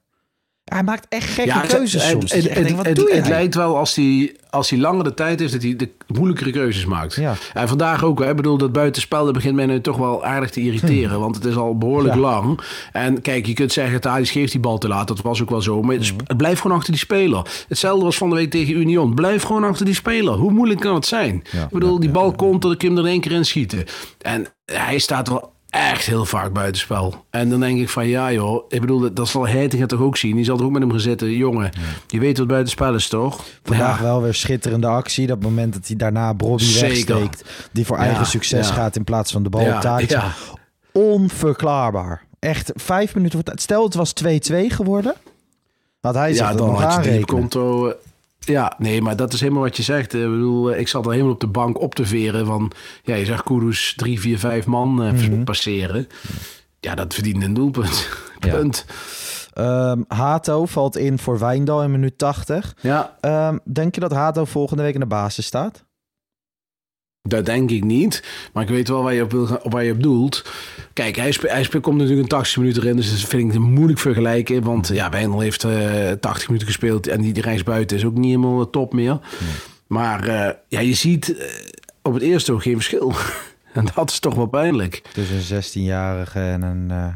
Hij 0.65 0.84
maakt 0.84 1.06
echt 1.10 1.30
gekke 1.30 1.49
Ja, 1.49 1.60
keuzes 1.60 2.01
het, 2.04 2.12
soms. 2.12 2.32
Het, 2.32 2.43
het, 2.54 2.67
denkt, 2.67 2.86
het- 3.12 3.28
lijkt 3.28 3.56
wel 3.56 3.78
als 3.78 3.95
hij, 3.95 4.36
als 4.49 4.69
hij 4.69 4.80
langer 4.80 5.04
de 5.04 5.13
tijd 5.13 5.39
heeft, 5.39 5.51
dat 5.51 5.62
hij 5.62 5.75
de 5.75 5.89
moeilijkere 6.08 6.51
keuzes 6.51 6.86
maakt. 6.86 7.15
Ja. 7.15 7.34
En 7.54 7.67
vandaag 7.67 8.04
ook. 8.04 8.19
hè. 8.19 8.30
Ik 8.30 8.36
bedoel, 8.36 8.58
dat 8.58 8.71
buitenspel 8.71 9.23
dat 9.25 9.34
begint 9.34 9.56
mij 9.56 9.65
nu 9.65 9.82
toch 9.82 9.97
wel 9.97 10.25
aardig 10.25 10.49
te 10.49 10.62
irriteren. 10.62 11.19
Want 11.19 11.36
het 11.36 11.45
is 11.45 11.56
al 11.56 11.78
behoorlijk 11.78 12.13
Hm. 12.13 12.19
Ja. 12.19 12.25
lang. 12.25 12.60
En 12.91 13.21
kijk, 13.21 13.45
je 13.45 13.54
kunt 13.54 13.71
zeggen, 13.71 14.01
Thadis 14.01 14.32
geeft 14.32 14.51
die 14.51 14.62
bal 14.62 14.78
te 14.78 14.88
laat. 14.88 15.08
Dat 15.08 15.21
was 15.21 15.41
ook 15.41 15.49
wel 15.49 15.62
zo. 15.62 15.82
Maar 15.82 15.95
het, 15.95 16.08
Hm. 16.08 16.13
het 16.25 16.38
blijft 16.38 16.62
gewoon 16.62 16.78
achter 16.78 16.91
die 16.91 17.01
speler. 17.01 17.41
Hetzelfde 17.67 18.06
was 18.06 18.17
van 18.17 18.30
de 18.30 18.36
week 18.36 18.51
tegen 18.51 18.75
Union. 18.78 19.15
Blijf 19.15 19.43
gewoon 19.43 19.63
achter 19.63 19.86
die 19.86 19.95
speler. 19.95 20.34
Hoe 20.34 20.51
moeilijk 20.51 20.80
kan 20.80 20.95
het 20.95 21.06
zijn? 21.06 21.43
Ja, 21.51 21.63
ik 21.63 21.69
bedoel, 21.69 21.99
die 21.99 22.10
bal 22.12 22.32
komt, 22.32 22.62
dat 22.62 22.71
ik 22.71 22.82
hem 22.82 22.97
er 22.97 23.06
één 23.06 23.21
keer 23.21 23.32
in 23.32 23.45
schieten. 23.45 23.86
En 24.21 24.45
hij 24.65 24.97
staat 24.99 25.28
wel 25.28 25.54
echt 25.75 26.05
heel 26.05 26.25
vaak 26.25 26.53
buitenspel. 26.53 27.25
En 27.29 27.49
dan 27.49 27.59
denk 27.59 27.79
ik 27.79 27.89
van 27.89 28.07
ja 28.07 28.31
joh, 28.31 28.63
ik 28.69 28.81
bedoel, 28.81 29.13
dat 29.13 29.27
zal 29.27 29.47
Heitinga 29.47 29.85
toch 29.85 29.99
ook 29.99 30.17
zien. 30.17 30.35
Die 30.35 30.45
zal 30.45 30.57
er 30.57 30.63
ook 30.65 30.71
met 30.71 30.81
hem 30.81 30.91
gaan 30.91 30.99
zitten. 30.99 31.31
Jongen, 31.31 31.71
je 32.07 32.19
weet 32.19 32.38
wat 32.38 32.47
buitenspel 32.47 32.93
is 32.95 33.07
toch? 33.07 33.43
Vandaag 33.63 33.97
Ja. 33.97 34.03
wel 34.03 34.21
weer 34.21 34.33
schitterende 34.33 34.88
actie. 34.88 35.27
Dat 35.27 35.41
moment 35.41 35.73
dat 35.73 35.88
hij 35.88 35.95
daarna 35.95 36.33
Zeker. 36.69 36.88
wegsteekt. 37.15 37.49
Die 37.71 37.85
voor 37.85 37.97
Ja, 37.97 38.03
eigen 38.03 38.25
succes 38.25 38.69
gaat 38.69 38.95
in 38.95 39.03
plaats 39.03 39.31
van 39.31 39.43
de 39.43 39.49
bal 39.49 39.61
op. 39.75 39.81
Onverklaarbaar. 40.91 42.23
Echt 42.39 42.71
vijf 42.75 43.15
minuten 43.15 43.41
voor. 43.45 43.53
Stel 43.59 43.83
het 43.83 43.93
was 43.93 44.13
2-2 44.13 44.69
geworden. 44.69 45.13
Had 46.01 46.15
hij 46.15 46.33
zich 46.33 46.45
ja, 46.49 46.53
dan 46.53 46.67
nog 46.67 46.81
had 46.81 46.93
je 46.93 46.99
die 47.01 47.09
aanrekenen. 47.11 47.39
konto. 47.39 47.88
eh, 47.88 47.95
Ja, 48.45 48.73
nee, 48.77 49.01
maar 49.01 49.15
dat 49.15 49.34
is 49.34 49.39
helemaal 49.39 49.62
wat 49.63 49.77
je 49.77 49.84
zegt. 49.84 50.13
Ik 50.13 50.21
bedoel, 50.21 50.71
eh, 50.71 50.79
ik 50.79 50.88
zat 50.88 51.05
er 51.05 51.12
helemaal 51.12 51.34
op 51.34 51.39
de 51.39 51.47
bank 51.47 51.79
op 51.81 51.95
te 51.95 52.05
veren 52.05 52.45
van... 52.45 52.71
Ja, 53.03 53.15
je 53.15 53.25
zegt 53.25 53.43
Kudus 53.43 53.93
drie, 53.95 54.19
vier, 54.19 54.39
vijf 54.39 54.65
man 54.65 55.03
eh, 55.03 55.12
Mhm. 55.12 55.43
passeren. 55.43 56.08
Ja, 56.79 56.95
dat 56.95 57.13
verdient 57.13 57.43
een 57.43 57.53
doelpunt. 57.53 58.08
Ja. 58.39 58.55
Punt. 58.55 58.86
Ehm, 59.53 60.01
Hato 60.08 60.65
valt 60.65 60.97
in 60.97 61.19
voor 61.19 61.39
Wijndal 61.39 61.84
in 61.84 61.91
minuut 61.91 62.17
80. 62.17 62.75
Ja, 62.81 63.15
Ehm, 63.21 63.58
denk 63.63 63.95
je 63.95 64.01
dat 64.01 64.12
Hato 64.12 64.45
volgende 64.45 64.84
week 64.84 64.93
in 64.93 64.99
de 64.99 65.05
basis 65.05 65.45
staat? 65.45 65.84
Dat 67.27 67.45
denk 67.45 67.71
ik 67.71 67.83
niet. 67.83 68.23
Maar 68.53 68.63
ik 68.63 68.69
weet 68.69 68.88
wel 68.88 69.03
waar 69.03 69.13
je 69.13 69.23
op, 69.23 69.31
wil, 69.31 69.59
waar 69.63 69.83
je 69.83 69.91
op 69.91 70.03
doelt. 70.03 70.45
Kijk, 70.93 71.15
hij, 71.15 71.31
spe, 71.31 71.47
hij 71.49 71.63
spe- 71.63 71.79
komt 71.79 71.97
natuurlijk 71.97 72.21
een 72.21 72.38
80 72.38 72.57
minuten 72.57 72.81
erin. 72.83 72.95
Dus 72.95 73.09
dat 73.09 73.29
vind 73.29 73.53
ik 73.53 73.59
moeilijk 73.59 73.99
vergelijken. 73.99 74.63
Want 74.63 74.88
ja, 74.88 75.09
Wijndal 75.09 75.39
heeft 75.39 75.63
eh 75.63 76.11
80 76.19 76.47
minuten 76.47 76.67
gespeeld. 76.67 77.07
En 77.07 77.21
die, 77.21 77.33
die 77.33 77.43
reis 77.43 77.63
buiten 77.63 77.97
is 77.97 78.05
ook 78.05 78.17
niet 78.17 78.35
helemaal 78.35 78.69
top 78.69 78.93
meer. 78.93 79.19
Maar 79.88 80.27
eh, 80.27 80.53
ja, 80.67 80.79
je 80.79 80.93
ziet 80.93 81.38
eh, 81.38 81.45
op 82.01 82.13
het 82.13 82.23
eerste 82.23 82.53
oog 82.53 82.63
geen 82.63 82.73
verschil. 82.73 83.13
en 83.73 83.88
dat 83.95 84.09
is 84.09 84.19
toch 84.19 84.35
wel 84.35 84.45
pijnlijk. 84.45 85.01
Tussen 85.13 85.55
een 85.55 85.63
16-jarige 85.63 86.39
en 86.39 86.61
een, 86.61 86.89
een 86.89 87.15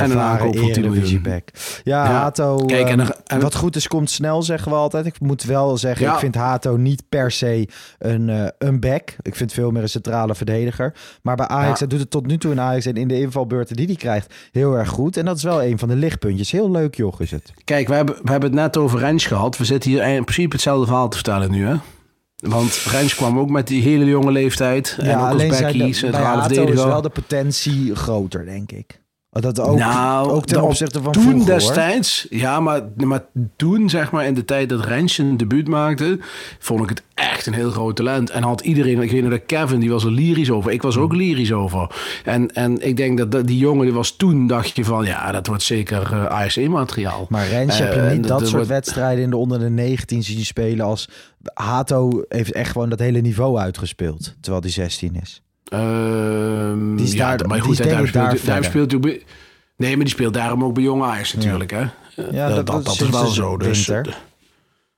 ervaren 0.00 0.22
aankoop 0.22 0.56
van 0.56 0.72
10 0.72 0.72
miljoen. 0.72 0.84
eredivisieback. 0.84 1.48
Ja, 1.84 2.04
Ja. 2.04 2.10
Hato, 2.10 2.56
Kijk, 2.56 2.88
en 2.88 3.00
er- 3.00 3.16
en- 3.26 3.40
wat 3.40 3.54
goed 3.54 3.76
is 3.76 3.88
komt 3.88 4.10
snel, 4.10 4.42
zeggen 4.42 4.70
we 4.72 4.76
altijd. 4.78 5.06
Ik 5.06 5.20
moet 5.20 5.42
wel 5.42 5.76
zeggen, 5.76 6.06
Ja. 6.06 6.12
ik 6.12 6.18
vind 6.18 6.34
Hato 6.34 6.76
niet 6.76 7.02
per 7.08 7.30
se 7.30 7.68
een, 7.98 8.28
eh, 8.28 8.46
een 8.58 8.80
back. 8.80 9.16
Ik 9.22 9.36
vind 9.36 9.52
veel 9.52 9.70
meer 9.70 9.82
een 9.82 9.88
centrale 9.88 10.34
verdediger. 10.34 10.94
Maar 11.22 11.36
bij 11.36 11.46
Ajax, 11.46 11.70
Ja. 11.72 11.78
hij 11.78 11.86
doet 11.86 12.00
het 12.00 12.10
tot 12.10 12.26
nu 12.26 12.38
toe 12.38 12.52
in 12.52 12.60
Ajax 12.60 12.86
en 12.86 12.94
in 12.94 13.08
de 13.08 13.20
invalbeurten 13.20 13.76
die 13.76 13.86
hij 13.86 13.94
krijgt 13.96 14.34
heel 14.52 14.74
erg 14.78 14.88
goed. 14.88 15.16
En 15.16 15.24
dat 15.24 15.36
is 15.36 15.42
wel 15.42 15.62
een 15.62 15.78
van 15.78 15.88
de 15.88 15.96
lichtpuntjes. 15.96 16.50
Heel 16.50 16.70
leuk 16.70 16.94
joch 16.94 17.20
is 17.20 17.30
het. 17.30 17.52
Kijk, 17.64 17.88
we 17.88 17.94
hebben, 17.94 18.14
we 18.22 18.30
hebben 18.30 18.50
het 18.50 18.58
net 18.58 18.76
over 18.76 18.98
Rens 18.98 19.26
gehad. 19.26 19.56
We 19.58 19.64
zitten 19.64 19.90
hier 19.90 20.02
in 20.06 20.24
principe 20.24 20.54
hetzelfde 20.54 20.86
verhaal 20.86 21.08
te 21.08 21.16
vertellen 21.16 21.50
nu, 21.50 21.66
hè? 21.66 21.74
Want 22.36 22.72
Rens 22.90 23.14
kwam 23.14 23.38
ook 23.38 23.50
met 23.50 23.66
die 23.66 23.82
hele 23.82 24.04
jonge 24.04 24.30
leeftijd. 24.30 24.96
en 25.00 25.16
ook 25.18 25.32
als 25.32 25.42
Becky, 25.60 25.92
centrale 25.92 26.26
Hato 26.26 26.50
is 26.50 26.56
verdediger. 26.56 26.86
wel 26.88 27.02
de 27.02 27.08
potentie 27.08 27.94
groter, 27.94 28.44
denk 28.44 28.72
ik. 28.72 29.00
Dat 29.40 29.60
ook, 29.60 29.78
nou, 29.78 30.30
ook 30.30 30.46
ten 30.46 30.62
opzichte 30.62 31.02
van 31.02 31.12
toen 31.12 31.22
vroeger, 31.22 31.40
hoor. 31.50 31.58
destijds, 31.58 32.26
ja, 32.30 32.60
maar, 32.60 32.82
maar 32.96 33.24
toen, 33.56 33.90
zeg 33.90 34.10
maar, 34.10 34.26
in 34.26 34.34
de 34.34 34.44
tijd 34.44 34.68
dat 34.68 34.84
Rens 34.84 35.18
een 35.18 35.36
debuut 35.36 35.68
maakte, 35.68 36.18
vond 36.58 36.82
ik 36.82 36.88
het 36.88 37.02
echt 37.14 37.46
een 37.46 37.52
heel 37.52 37.70
groot 37.70 37.96
talent. 37.96 38.30
En 38.30 38.42
had 38.42 38.60
iedereen, 38.60 39.00
ik 39.02 39.10
weet 39.10 39.30
dat 39.30 39.40
Kevin, 39.46 39.80
die 39.80 39.90
was 39.90 40.04
er 40.04 40.10
lyrisch 40.10 40.50
over. 40.50 40.70
Ik 40.72 40.82
was 40.82 40.96
ook 40.96 41.12
lyrisch 41.14 41.52
over. 41.52 41.94
En, 42.24 42.54
en 42.54 42.86
ik 42.86 42.96
denk 42.96 43.18
dat, 43.18 43.30
dat 43.32 43.46
die 43.46 43.58
jongen, 43.58 43.84
die 43.84 43.94
was 43.94 44.16
toen, 44.16 44.46
dacht 44.46 44.76
je 44.76 44.84
van, 44.84 45.04
ja, 45.04 45.32
dat 45.32 45.46
wordt 45.46 45.62
zeker 45.62 46.10
uh, 46.12 46.24
ASC-materiaal. 46.24 47.26
Maar 47.28 47.48
Rens 47.48 47.78
heb 47.78 47.94
je 47.94 48.00
Eh, 48.00 48.10
niet 48.12 48.20
dat 48.20 48.28
dat 48.28 48.40
soort 48.40 48.52
wordt- 48.52 48.68
wedstrijden 48.68 49.24
in 49.24 49.30
de 49.30 49.36
onder 49.36 49.58
de 49.58 49.70
19 49.70 50.22
zien 50.22 50.44
spelen 50.44 50.86
als 50.86 51.08
Hato 51.54 52.22
heeft 52.28 52.52
echt 52.52 52.70
gewoon 52.72 52.88
dat 52.88 52.98
hele 52.98 53.20
niveau 53.20 53.58
uitgespeeld, 53.58 54.34
terwijl 54.40 54.62
die 54.62 54.70
16 54.72 55.16
is. 55.22 55.42
Ehm, 55.72 56.96
Die 56.96 57.06
is 57.06 57.12
ja, 57.12 57.36
daar- 57.36 57.46
maar 57.48 57.56
die 57.56 57.66
goed, 57.66 57.72
is 57.72 57.86
daar 57.86 57.88
daar 57.88 58.06
speelt, 58.06 58.90
daar 58.90 59.00
Nee, 59.76 59.96
maar 59.96 60.04
die 60.04 60.14
speelt 60.14 60.34
daarom 60.34 60.64
ook 60.64 60.74
bij 60.74 60.82
Jong 60.82 61.02
Ajax 61.02 61.34
natuurlijk, 61.34 61.70
hè? 61.70 61.84
Ja, 62.30 62.48
dat, 62.48 62.66
dat, 62.66 62.84
dat 62.84 63.00
is 63.00 63.08
wel 63.08 63.26
zo. 63.26 63.56
Dus, 63.56 63.86
winter. 63.86 64.18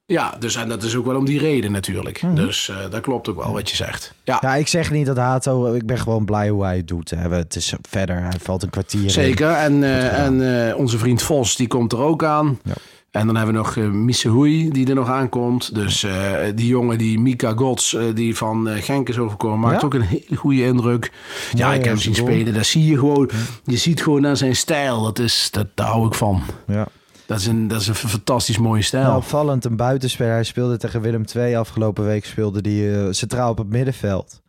ja, 0.06 0.36
dus 0.38 0.56
en 0.56 0.68
dat 0.68 0.82
is 0.82 0.96
ook 0.96 1.06
wel 1.06 1.16
om 1.16 1.24
die 1.24 1.38
reden 1.38 1.72
natuurlijk. 1.72 2.22
Mhm. 2.22 2.34
Dus 2.34 2.68
eh, 2.68 2.76
dat 2.90 3.00
klopt 3.00 3.28
ook 3.28 3.42
wel 3.42 3.52
wat 3.52 3.70
je 3.70 3.76
zegt. 3.76 4.14
Ja, 4.24 4.38
Ja, 4.40 4.54
ik 4.54 4.68
zeg 4.68 4.90
niet 4.90 5.06
dat 5.06 5.16
Hato, 5.16 5.74
ik 5.74 5.86
ben 5.86 5.98
gewoon 5.98 6.24
blij 6.24 6.48
hoe 6.48 6.64
hij 6.64 6.76
het 6.76 6.88
doet. 6.88 7.10
Hè. 7.10 7.28
Het 7.28 7.56
is 7.56 7.74
verder, 7.88 8.22
hij 8.22 8.38
valt 8.42 8.62
een 8.62 8.70
kwartier 8.70 9.02
in. 9.02 9.10
zeker. 9.10 9.50
En, 9.50 9.82
eh, 9.84 10.04
gedaan. 10.08 10.40
en 10.42 10.68
eh, 10.70 10.76
onze 10.78 10.98
vriend 10.98 11.22
Vos, 11.22 11.56
die 11.56 11.66
komt 11.66 11.92
er 11.92 11.98
ook 11.98 12.24
aan. 12.24 12.58
Ja. 12.64 12.72
En 13.14 13.26
dan 13.26 13.36
hebben 13.36 13.54
we 13.54 13.60
nog 13.60 13.76
uh, 13.76 14.72
die 14.72 14.88
er 14.88 14.94
nog 14.94 15.08
aankomt. 15.08 15.74
Dus 15.74 16.02
eh, 16.02 16.32
die 16.54 16.66
jongen, 16.66 16.98
die 16.98 17.18
Mika 17.18 17.52
Gods, 17.52 17.94
eh, 17.94 18.04
die 18.14 18.36
van 18.36 18.68
Genk 18.68 19.08
is 19.08 19.18
overgekomen, 19.18 19.58
maakt 19.58 19.80
Ja? 19.80 19.86
ook 19.86 19.94
een 19.94 20.00
hele 20.02 20.36
goede 20.36 20.64
indruk. 20.64 21.12
Ja, 21.52 21.68
ik 21.68 21.84
heb 21.84 21.92
hem 21.92 22.02
zien 22.02 22.14
spelen. 22.14 22.54
Daar 22.54 22.64
zie 22.64 22.86
je 22.86 22.98
gewoon, 22.98 23.30
je 23.64 23.76
ziet 23.76 24.02
gewoon 24.02 24.26
aan 24.26 24.36
zijn 24.36 24.56
stijl. 24.56 25.02
Dat 25.02 25.18
is, 25.18 25.48
dat, 25.50 25.66
daar 25.74 25.86
hou 25.86 26.06
ik 26.06 26.14
van. 26.14 26.42
Ja. 26.66 26.86
Dat 27.26 27.38
is 27.38 27.46
een, 27.46 27.68
dat 27.68 27.80
is 27.80 27.86
een 27.86 27.94
fantastisch 27.94 28.58
mooie 28.58 28.82
stijl. 28.82 29.04
Nou, 29.04 29.16
opvallend, 29.16 29.64
een 29.64 29.76
buitenspeler. 29.76 30.32
Hij 30.32 30.44
speelde 30.44 30.76
tegen 30.76 31.00
Willem 31.00 31.24
II 31.36 31.54
afgelopen 31.56 32.04
week, 32.04 32.24
speelde 32.24 32.62
die 32.62 33.12
centraal 33.12 33.50
op 33.50 33.58
het 33.58 33.68
middenveld. 33.68 34.42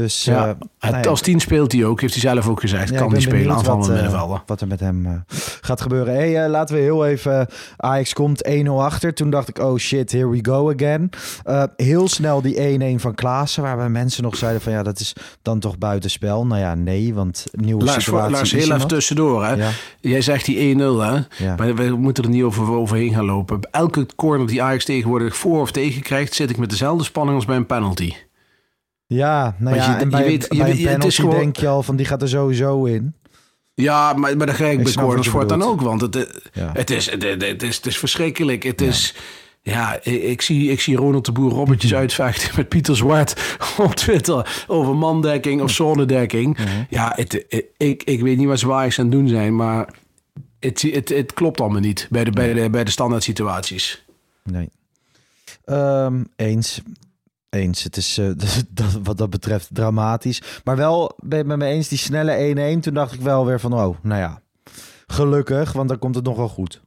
Dus 0.00 0.24
ja, 0.24 0.56
eh, 0.78 0.90
het- 0.92 1.06
als 1.06 1.20
tien 1.20 1.40
speelt 1.40 1.72
hij 1.72 1.84
ook, 1.84 2.00
heeft 2.00 2.12
hij 2.12 2.22
zelf 2.32 2.48
ook 2.48 2.60
gezegd. 2.60 2.88
Ja, 2.90 2.96
kan 2.96 3.04
hij 3.12 3.14
ben 3.14 3.20
spelen, 3.22 3.64
wat, 3.64 3.88
eh, 3.88 3.92
middenvelder. 3.94 4.42
wat 4.46 4.60
er 4.60 4.66
met 4.66 4.80
hem 4.80 5.06
eh, 5.06 5.12
gaat 5.60 5.80
gebeuren. 5.80 6.14
Hey, 6.14 6.44
eh, 6.44 6.50
laten 6.50 6.74
we 6.76 6.80
heel 6.82 7.06
even... 7.06 7.46
Ajax 7.76 8.12
komt 8.12 8.46
1-0 8.46 8.84
achter. 8.84 9.14
Toen 9.14 9.30
dacht 9.30 9.48
ik, 9.48 9.58
oh 9.58 9.76
shit, 9.78 10.12
here 10.12 10.28
we 10.28 10.38
go 10.42 10.72
again. 10.72 11.10
Heel 11.76 12.08
snel 12.08 12.42
die 12.42 12.60
1-1 12.60 13.00
van 13.00 13.14
Klaassen. 13.14 13.62
Waarbij 13.62 13.88
mensen 13.88 14.22
nog 14.22 14.36
zeiden 14.36 14.60
van 14.60 14.72
ja, 14.72 14.82
dat 14.82 15.00
is 15.00 15.12
dan 15.42 15.58
toch 15.58 15.78
buitenspel. 15.78 16.46
Nou 16.46 16.60
ja, 16.60 16.74
nee, 16.74 17.14
want 17.14 17.46
nieuwe 17.52 17.84
Lars, 17.84 18.04
situatie. 18.04 18.58
Heel 18.60 18.74
even 18.74 18.88
tussendoor. 18.88 19.44
Hè? 19.44 19.52
Ja, 19.54 19.70
Jij 20.00 20.20
zegt 20.20 20.44
die 20.44 20.74
1-0, 20.76 20.80
hè? 21.00 21.20
Maar 21.56 21.74
we 21.74 21.90
moeten 21.96 22.24
er 22.24 22.30
niet 22.30 22.42
over, 22.42 22.70
overheen 22.72 23.14
gaan 23.14 23.24
lopen. 23.24 23.58
Elke 23.70 24.06
corner 24.16 24.46
die 24.46 24.62
Ajax 24.62 24.84
tegenwoordig 24.84 25.36
voor 25.36 25.60
of 25.60 25.70
tegen 25.72 26.02
krijgt, 26.02 26.34
zit 26.34 26.50
ik 26.50 26.56
met 26.58 26.70
dezelfde 26.70 27.04
spanning 27.04 27.36
als 27.36 27.44
bij 27.46 27.56
een 27.56 27.66
penalty. 27.66 28.12
Ja, 29.16 29.54
nou 29.58 29.76
ja, 29.76 29.84
je- 29.86 29.92
en 29.96 30.04
je 30.04 30.06
bij, 30.10 30.24
weet- 30.24 30.46
je 30.50 30.56
bij 30.56 30.66
weet- 30.76 30.88
het 30.88 31.04
is 31.04 31.16
gewoon- 31.18 31.36
denk 31.38 31.56
je 31.56 31.66
al 31.68 31.82
van 31.82 31.96
die 31.96 32.06
gaat 32.06 32.22
er 32.22 32.28
sowieso 32.28 32.84
in. 32.84 33.14
Ja, 33.74 34.12
maar, 34.12 34.36
maar 34.36 34.46
dat 34.46 34.54
krijg 34.54 34.72
ik 34.72 34.78
Ik 34.88 34.94
bij 34.94 35.16
je 35.16 35.24
voor 35.30 35.46
dan 35.46 35.62
ook. 35.62 35.80
Want 35.80 36.00
het, 36.00 36.16
eh, 36.16 36.22
Ja. 36.52 36.70
het, 36.72 36.90
is, 36.90 37.10
het, 37.10 37.22
het, 37.22 37.42
het 37.46 37.62
is, 37.62 37.76
het 37.76 37.86
is 37.86 37.98
verschrikkelijk. 37.98 38.62
Het 38.62 38.80
is... 38.80 39.14
Ja, 39.62 39.94
ik, 40.02 40.22
ik 40.22 40.42
zie, 40.42 40.70
ik 40.70 40.80
zie 40.80 40.96
Ronald 40.96 41.24
de 41.24 41.32
Boer 41.32 41.50
robbertjes 41.50 41.94
uitvechten 42.02 42.50
met 42.56 42.68
Pieter 42.68 42.96
Zwart 42.96 43.56
op 43.78 43.94
Twitter 43.94 44.64
over 44.66 44.96
mandekking 44.96 45.62
of 45.62 45.70
zonnedekking. 45.70 46.58
Ja, 46.88 47.12
het, 47.16 47.32
het- 47.48 47.64
ik, 47.76 48.02
ik 48.02 48.20
weet 48.20 48.36
niet 48.36 48.46
wat 48.46 48.58
ze 48.58 48.72
Ajax 48.72 48.98
aan 48.98 49.04
het 49.04 49.14
doen 49.14 49.28
zijn, 49.28 49.56
maar 49.56 49.88
het, 50.60 50.82
het, 50.82 51.08
het 51.08 51.34
klopt 51.34 51.60
allemaal 51.60 51.80
niet 51.80 52.06
bij 52.10 52.24
de, 52.24 52.30
bij 52.30 52.52
de, 52.52 52.70
bij 52.70 52.84
de 52.84 52.90
standaard 52.90 53.22
situaties. 53.22 54.04
Nee. 54.44 54.68
Ehm, 55.64 56.22
eens. 56.36 56.80
Eens. 57.50 57.82
Het 57.82 57.96
is 57.96 58.18
eh, 58.18 58.30
dat, 58.70 58.98
wat 59.02 59.18
dat 59.18 59.30
betreft 59.30 59.68
dramatisch. 59.72 60.42
Maar 60.64 60.76
wel 60.76 61.16
ben 61.18 61.30
je 61.30 61.36
het 61.36 61.46
met 61.46 61.58
me 61.58 61.64
eens, 61.64 61.88
die 61.88 61.98
snelle 61.98 62.76
1-1. 62.76 62.80
Toen 62.80 62.94
dacht 62.94 63.12
ik 63.12 63.20
wel 63.20 63.46
weer 63.46 63.60
van, 63.60 63.72
oh, 63.72 63.96
nou 64.02 64.20
ja. 64.20 64.42
Gelukkig, 65.06 65.72
want 65.72 65.88
dan 65.88 65.98
komt 65.98 66.14
het 66.14 66.24
nog 66.24 66.36
wel 66.36 66.48
goed. 66.48 66.80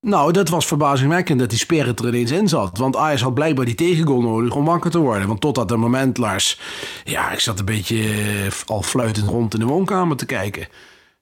Nou, 0.00 0.32
dat 0.32 0.48
was 0.48 0.66
verbazingwekkend 0.66 1.38
dat 1.38 1.50
die 1.50 1.58
Spirit 1.58 2.00
er 2.00 2.08
ineens 2.08 2.30
in 2.30 2.48
zat. 2.48 2.78
Want 2.78 2.96
Ajax 2.96 3.22
had 3.22 3.34
blijkbaar 3.34 3.64
die 3.64 3.74
tegengoal 3.74 4.20
nodig 4.20 4.54
om 4.54 4.64
wakker 4.64 4.90
te 4.90 4.98
worden. 4.98 5.28
Want 5.28 5.40
tot 5.40 5.54
dat 5.54 5.76
moment, 5.76 6.18
Lars... 6.18 6.60
Ja, 7.04 7.30
ik 7.32 7.40
zat 7.40 7.58
een 7.58 7.64
beetje 7.64 8.12
eh, 8.12 8.52
al 8.66 8.82
fluitend 8.82 9.28
rond 9.28 9.54
in 9.54 9.60
de 9.60 9.66
woonkamer 9.66 10.16
te 10.16 10.26
kijken. 10.26 10.68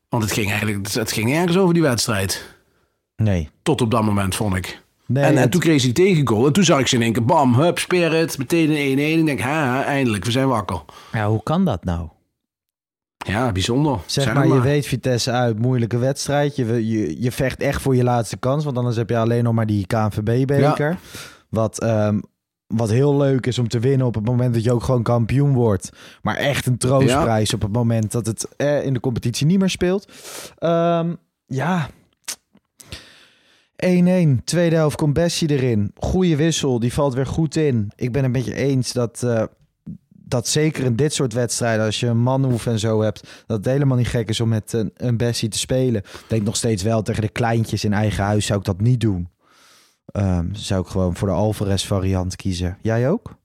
Want 0.08 0.22
het 0.22 0.32
ging 0.32 0.50
eigenlijk 0.50 0.92
het 0.92 1.12
ging 1.12 1.28
nergens 1.28 1.56
over 1.56 1.74
die 1.74 1.82
wedstrijd. 1.82 2.54
Nee. 3.16 3.50
Tot 3.62 3.80
op 3.80 3.90
dat 3.90 4.02
moment, 4.02 4.34
vond 4.34 4.56
ik. 4.56 4.82
Nee 5.14 5.24
en, 5.24 5.50
toen 5.50 5.60
kreeg 5.60 5.80
ze 5.80 5.92
die 5.92 6.04
tegengoal. 6.04 6.46
En 6.46 6.52
toen 6.52 6.64
zag 6.64 6.80
ik 6.80 6.86
ze 6.86 6.96
in 6.96 7.02
één 7.02 7.12
keer, 7.12 7.24
bam, 7.24 7.54
hup, 7.54 7.78
Spirit. 7.78 8.38
Meteen 8.38 8.70
een 8.70 8.98
1-1. 8.98 9.18
Ik 9.18 9.26
denk, 9.26 9.40
ha, 9.40 9.84
eindelijk, 9.84 10.24
we 10.24 10.30
zijn 10.30 10.48
wakker. 10.48 10.82
ja, 11.12 11.28
hoe 11.28 11.42
kan 11.42 11.64
dat 11.64 11.84
nou? 11.84 12.08
Ja, 13.26 13.52
bijzonder. 13.52 13.98
Zeg, 14.06 14.34
maar, 14.34 14.46
je 14.46 14.60
weet 14.60 14.86
Vitesse 14.86 15.30
uit, 15.30 15.58
moeilijke 15.58 15.98
wedstrijd. 15.98 16.56
Je, 16.56 16.88
je, 16.88 17.22
je 17.22 17.32
vecht 17.32 17.60
echt 17.60 17.82
voor 17.82 17.96
je 17.96 18.04
laatste 18.04 18.36
kans. 18.36 18.64
Want 18.64 18.76
anders 18.76 18.96
heb 18.96 19.10
je 19.10 19.18
alleen 19.18 19.44
nog 19.44 19.54
maar 19.54 19.66
die 19.66 19.86
KNVB-beker. 19.86 20.98
Wat, 21.48 21.80
ehm, 21.80 22.18
wat 22.66 22.90
heel 22.90 23.16
leuk 23.16 23.46
is 23.46 23.58
om 23.58 23.68
te 23.68 23.78
winnen 23.78 24.06
op 24.06 24.14
het 24.14 24.24
moment 24.24 24.54
dat 24.54 24.64
je 24.64 24.72
ook 24.72 24.82
gewoon 24.82 25.02
kampioen 25.02 25.52
wordt. 25.52 25.90
Maar 26.22 26.36
echt 26.36 26.66
een 26.66 26.78
troostprijs 26.78 27.54
op 27.54 27.62
het 27.62 27.72
moment 27.72 28.12
dat 28.12 28.26
het 28.26 28.48
eh, 28.56 28.84
in 28.84 28.92
de 28.92 29.00
competitie 29.00 29.46
niet 29.46 29.58
meer 29.58 29.70
speelt. 29.70 30.12
Ehm, 30.58 31.14
ja. 31.46 31.88
1-1. 34.40 34.44
Tweede 34.44 34.76
helft 34.76 34.96
komt 34.96 35.12
Bessie 35.12 35.50
erin. 35.50 35.90
Goeie 35.96 36.36
wissel. 36.36 36.78
Die 36.78 36.92
valt 36.92 37.14
weer 37.14 37.26
goed 37.26 37.56
in. 37.56 37.92
Ik 37.96 38.12
ben 38.12 38.22
het 38.22 38.32
met 38.32 38.44
je 38.44 38.54
eens 38.54 38.92
dat... 38.92 39.22
eh, 39.22 39.42
dat 40.26 40.48
zeker 40.48 40.84
in 40.84 40.96
dit 40.96 41.12
soort 41.12 41.32
wedstrijden, 41.32 41.84
als 41.84 42.00
je 42.00 42.06
een 42.06 42.22
manhoef 42.22 42.66
en 42.66 42.78
zo 42.78 43.02
hebt, 43.02 43.44
dat 43.46 43.56
het 43.56 43.66
helemaal 43.66 43.96
niet 43.96 44.08
gek 44.08 44.28
is 44.28 44.40
om 44.40 44.48
met 44.48 44.72
een, 44.72 44.90
een 44.96 45.16
Bessie 45.16 45.48
te 45.48 45.58
spelen. 45.58 46.00
Ik 46.02 46.24
denk 46.28 46.42
nog 46.42 46.56
steeds 46.56 46.82
wel 46.82 47.02
tegen 47.02 47.22
de 47.22 47.28
kleintjes 47.28 47.84
in 47.84 47.92
eigen 47.92 48.24
huis 48.24 48.46
zou 48.46 48.58
ik 48.58 48.64
dat 48.64 48.80
niet 48.80 49.00
doen. 49.00 49.28
Ehm, 50.06 50.46
zou 50.52 50.80
ik 50.80 50.86
gewoon 50.86 51.16
voor 51.16 51.28
de 51.28 51.34
Alvarez 51.34 51.86
variant 51.86 52.36
kiezen. 52.36 52.78
Jij 52.82 53.08
ook? 53.10 53.36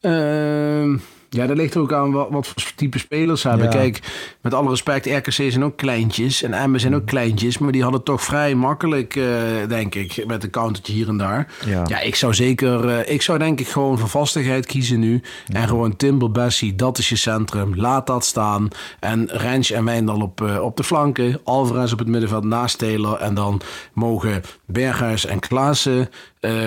Ehm, 0.00 0.98
ja, 1.32 1.46
dat 1.46 1.56
ligt 1.56 1.74
er 1.74 1.80
ook 1.80 1.92
aan 1.92 2.12
wat, 2.12 2.28
wat 2.30 2.46
voor 2.46 2.72
type 2.74 2.98
spelers 2.98 3.42
hebben. 3.42 3.64
Ja. 3.64 3.70
Kijk, 3.70 4.00
met 4.40 4.54
alle 4.54 4.68
respect, 4.68 5.06
RKC 5.06 5.32
zijn 5.32 5.64
ook 5.64 5.76
kleintjes. 5.76 6.42
En 6.42 6.52
Emmen 6.52 6.80
zijn 6.80 6.94
ook 6.94 7.06
kleintjes. 7.06 7.58
Maar 7.58 7.72
die 7.72 7.82
hadden 7.82 8.02
toch 8.02 8.22
vrij 8.22 8.54
makkelijk, 8.54 9.16
eh, 9.16 9.24
denk 9.68 9.94
ik. 9.94 10.26
Met 10.26 10.42
een 10.44 10.50
countertje 10.50 10.92
hier 10.92 11.08
en 11.08 11.16
daar. 11.16 11.52
Ja. 11.66 11.84
Ja, 11.86 12.00
ik 12.00 12.14
zou 12.14 12.34
zeker... 12.34 12.88
eh, 12.88 13.14
ik 13.14 13.22
zou 13.22 13.38
denk 13.38 13.60
ik 13.60 13.68
gewoon 13.68 13.98
voor 13.98 14.08
vastigheid 14.08 14.66
kiezen 14.66 14.98
nu. 14.98 15.22
En 15.52 15.68
gewoon 15.68 15.96
Timber, 15.96 16.30
Bessie, 16.30 16.74
dat 16.74 16.98
is 16.98 17.08
je 17.08 17.16
centrum. 17.16 17.76
Laat 17.76 18.06
dat 18.06 18.24
staan. 18.24 18.68
En 19.00 19.28
Rens 19.30 19.70
en 19.70 19.84
Wijndal 19.84 20.20
op, 20.20 20.40
eh, 20.40 20.62
op 20.62 20.76
de 20.76 20.84
flanken. 20.84 21.40
Alvarez 21.44 21.92
op 21.92 21.98
het 21.98 22.08
middenveld 22.08 22.44
naast 22.44 22.78
Taylor. 22.78 23.16
En 23.16 23.34
dan 23.34 23.60
mogen 23.92 24.42
Berghuis 24.66 25.26
en 25.26 25.40
Klaassen 25.40 26.08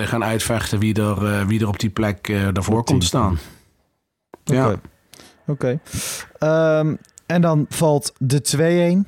gaan 0.03 0.23
uitvechten... 0.23 0.79
wie 0.79 1.01
er, 1.01 1.47
wie 1.47 1.59
er 1.59 1.67
op 1.67 1.79
die 1.79 1.89
plek 1.89 2.33
daarvoor 2.53 2.83
komt 2.83 3.01
te 3.01 3.07
staan. 3.07 3.39
Ja. 4.53 4.65
Oké. 4.67 4.79
Oké. 5.47 5.79
Ehm, 6.39 6.95
en 7.25 7.41
dan 7.41 7.65
valt 7.69 8.13
de 8.17 8.41
2-1. 8.41 9.07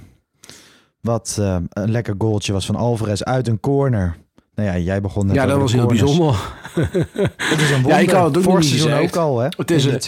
Wat 1.02 1.38
ehm, 1.40 1.64
een 1.70 1.92
lekker 1.92 2.16
goaltje 2.18 2.54
was 2.54 2.66
van 2.66 2.76
Alvarez 2.76 3.22
uit 3.22 3.48
een 3.48 3.60
corner. 3.60 4.18
Nou 4.56 4.70
ja, 4.70 4.78
jij 4.78 5.02
begon 5.02 5.26
net 5.26 5.36
Ja, 5.36 5.46
dat 5.46 5.58
was 5.60 5.72
heel 5.74 5.86
corners. 5.86 6.02
bijzonder. 6.04 6.36
Het 7.52 7.60
is 7.62 7.70
een 7.70 7.74
wonder. 7.76 7.92
Ja, 7.92 7.98
ik 7.98 8.10
had 8.10 8.26
het 8.26 8.38
ook 8.38 8.44
Vorig 8.44 8.60
niet 8.60 8.70
seizoen 8.70 8.94
ook 9.08 9.16
al, 9.16 9.40
hè? 9.40 9.48
Het 9.58 9.72
is 9.72 9.86
een- 9.86 9.92
de 9.92 10.00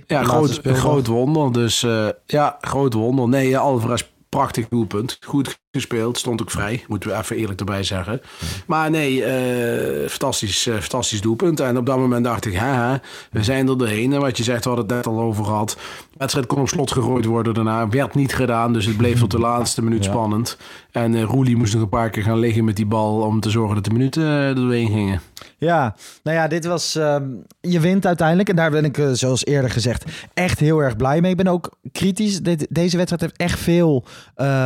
2-2. 0.00 0.04
Ja, 0.06 0.22
groot, 0.24 1.06
wonder. 1.06 1.52
Dus 1.52 1.82
eh, 1.82 2.08
ja, 2.26 2.56
groot 2.60 2.92
wonder. 2.92 3.28
Nee, 3.28 3.58
Alvarez, 3.58 4.02
prachtig 4.28 4.68
doelpunt. 4.68 5.18
Goed 5.20 5.58
gespeeld. 5.78 6.18
Stond 6.18 6.42
ook 6.42 6.50
vrij, 6.50 6.84
moeten 6.88 7.10
we 7.10 7.16
even 7.16 7.36
eerlijk 7.36 7.60
erbij 7.60 7.82
zeggen. 7.82 8.20
Maar 8.66 8.90
nee, 8.90 9.24
eh, 9.24 10.08
fantastisch, 10.08 10.66
eh, 10.66 10.74
fantastisch 10.74 11.20
doelpunt. 11.20 11.60
En 11.60 11.76
op 11.76 11.86
dat 11.86 11.98
moment 11.98 12.24
dacht 12.24 12.46
ik, 12.46 12.56
haha, 12.56 13.00
we 13.30 13.42
zijn 13.42 13.68
er 13.68 13.78
doorheen. 13.78 14.12
En 14.12 14.20
wat 14.20 14.36
je 14.36 14.42
zegt, 14.42 14.64
we 14.64 14.70
hadden 14.70 14.86
het 14.86 14.94
net 14.94 15.14
al 15.14 15.20
over 15.20 15.44
gehad. 15.44 15.76
De 16.10 16.16
wedstrijd 16.18 16.46
kon 16.46 16.60
op 16.60 16.68
slot 16.68 16.90
gegooid 16.90 17.24
worden 17.24 17.54
daarna. 17.54 17.88
Werd 17.88 18.14
niet 18.14 18.34
gedaan, 18.34 18.72
dus 18.72 18.86
het 18.86 18.96
bleef 18.96 19.18
tot 19.18 19.30
de 19.30 19.38
laatste 19.38 19.82
minuut 19.82 20.04
spannend. 20.04 20.56
En 20.90 21.14
uh, 21.14 21.22
Roelie 21.22 21.56
moest 21.56 21.72
nog 21.72 21.82
een 21.82 21.88
paar 21.88 22.10
keer 22.10 22.22
gaan 22.22 22.38
liggen 22.38 22.64
met 22.64 22.76
die 22.76 22.86
bal... 22.86 23.20
om 23.20 23.40
te 23.40 23.50
zorgen 23.50 23.74
dat 23.74 23.84
de 23.84 23.90
minuten 23.90 24.22
er 24.22 24.54
doorheen 24.54 24.90
gingen. 24.90 25.20
Ja, 25.58 25.96
nou 26.22 26.36
ja, 26.36 26.48
dit 26.48 26.64
was... 26.64 26.96
Uh, 26.96 27.16
je 27.60 27.80
wint 27.80 28.06
uiteindelijk. 28.06 28.48
En 28.48 28.56
daar 28.56 28.70
ben 28.70 28.84
ik, 28.84 29.08
zoals 29.12 29.44
eerder 29.44 29.70
gezegd, 29.70 30.04
echt 30.34 30.58
heel 30.58 30.78
erg 30.78 30.96
blij 30.96 31.20
mee. 31.20 31.30
Ik 31.30 31.36
ben 31.36 31.46
ook 31.46 31.70
kritisch. 31.92 32.40
Deze 32.68 32.96
wedstrijd 32.96 33.20
heeft 33.20 33.36
echt 33.36 33.58
veel 33.58 34.04